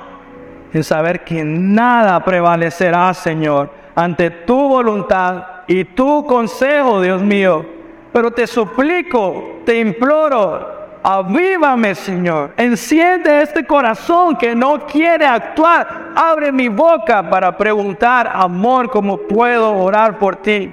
[0.71, 7.65] en saber que nada prevalecerá, Señor ante tu voluntad y tu consejo, Dios mío.
[8.11, 12.51] Pero te suplico, te imploro, avívame, Señor.
[12.57, 16.12] Enciende este corazón que no quiere actuar.
[16.16, 20.71] Abre mi boca para preguntar, amor, cómo puedo orar por ti.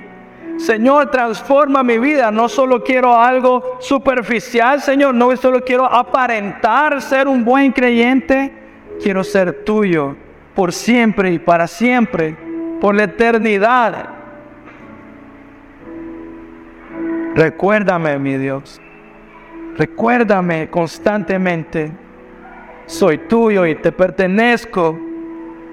[0.59, 2.31] Señor, transforma mi vida.
[2.31, 5.15] No solo quiero algo superficial, Señor.
[5.15, 8.53] No solo quiero aparentar ser un buen creyente.
[9.03, 10.17] Quiero ser tuyo
[10.55, 12.37] por siempre y para siempre
[12.81, 14.09] por la eternidad.
[17.35, 18.81] Recuérdame, mi Dios.
[19.77, 21.93] Recuérdame constantemente.
[22.87, 24.99] Soy tuyo y te pertenezco.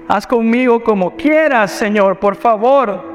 [0.08, 3.09] Haz conmigo como quieras, Señor, por favor.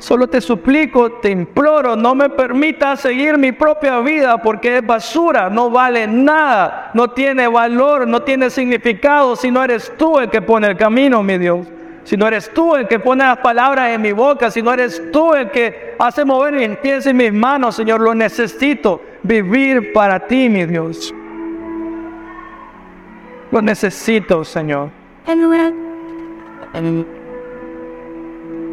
[0.00, 5.48] Solo te suplico, te imploro, no me permitas seguir mi propia vida porque es basura,
[5.48, 10.42] no vale nada, no tiene valor, no tiene significado si no eres tú el que
[10.42, 11.66] pone el camino, mi Dios
[12.04, 15.12] si no eres tú el que pone las palabras en mi boca, si no eres
[15.12, 20.18] tú el que hace mover mis pies y mis manos, Señor, lo necesito vivir para
[20.26, 21.14] ti, mi Dios.
[23.52, 24.90] Lo necesito, Señor.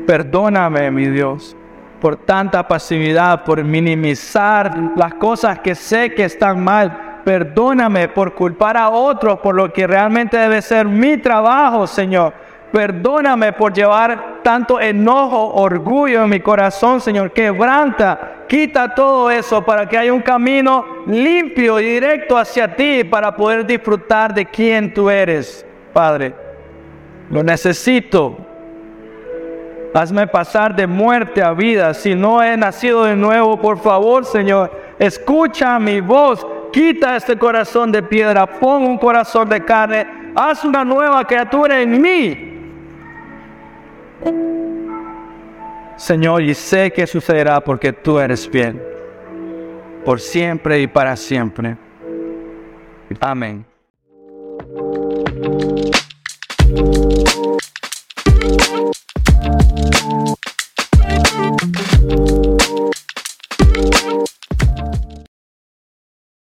[0.07, 1.55] Perdóname, mi Dios,
[2.01, 7.21] por tanta pasividad, por minimizar las cosas que sé que están mal.
[7.23, 12.33] Perdóname por culpar a otros por lo que realmente debe ser mi trabajo, Señor
[12.71, 17.31] Perdóname por llevar tanto enojo, orgullo en mi corazón, Señor.
[17.31, 23.35] Quebranta Quita todo eso para que haya un camino limpio y directo hacia ti para
[23.35, 26.33] poder disfrutar de quién tú eres, Padre.
[27.29, 28.46] Lo necesito.
[29.97, 31.91] Hazme pasar de muerte a vida.
[31.95, 36.45] Si no he nacido de nuevo, por favor, Señor, escucha mi voz.
[36.71, 38.45] Quita este corazón de piedra.
[38.45, 40.05] Pon un corazón de carne.
[40.35, 42.53] Haz una nueva criatura en mí.
[45.95, 48.79] Señor, y sé que sucederá porque tú eres bien.
[50.05, 51.75] Por siempre y para siempre.
[53.19, 53.65] Amén.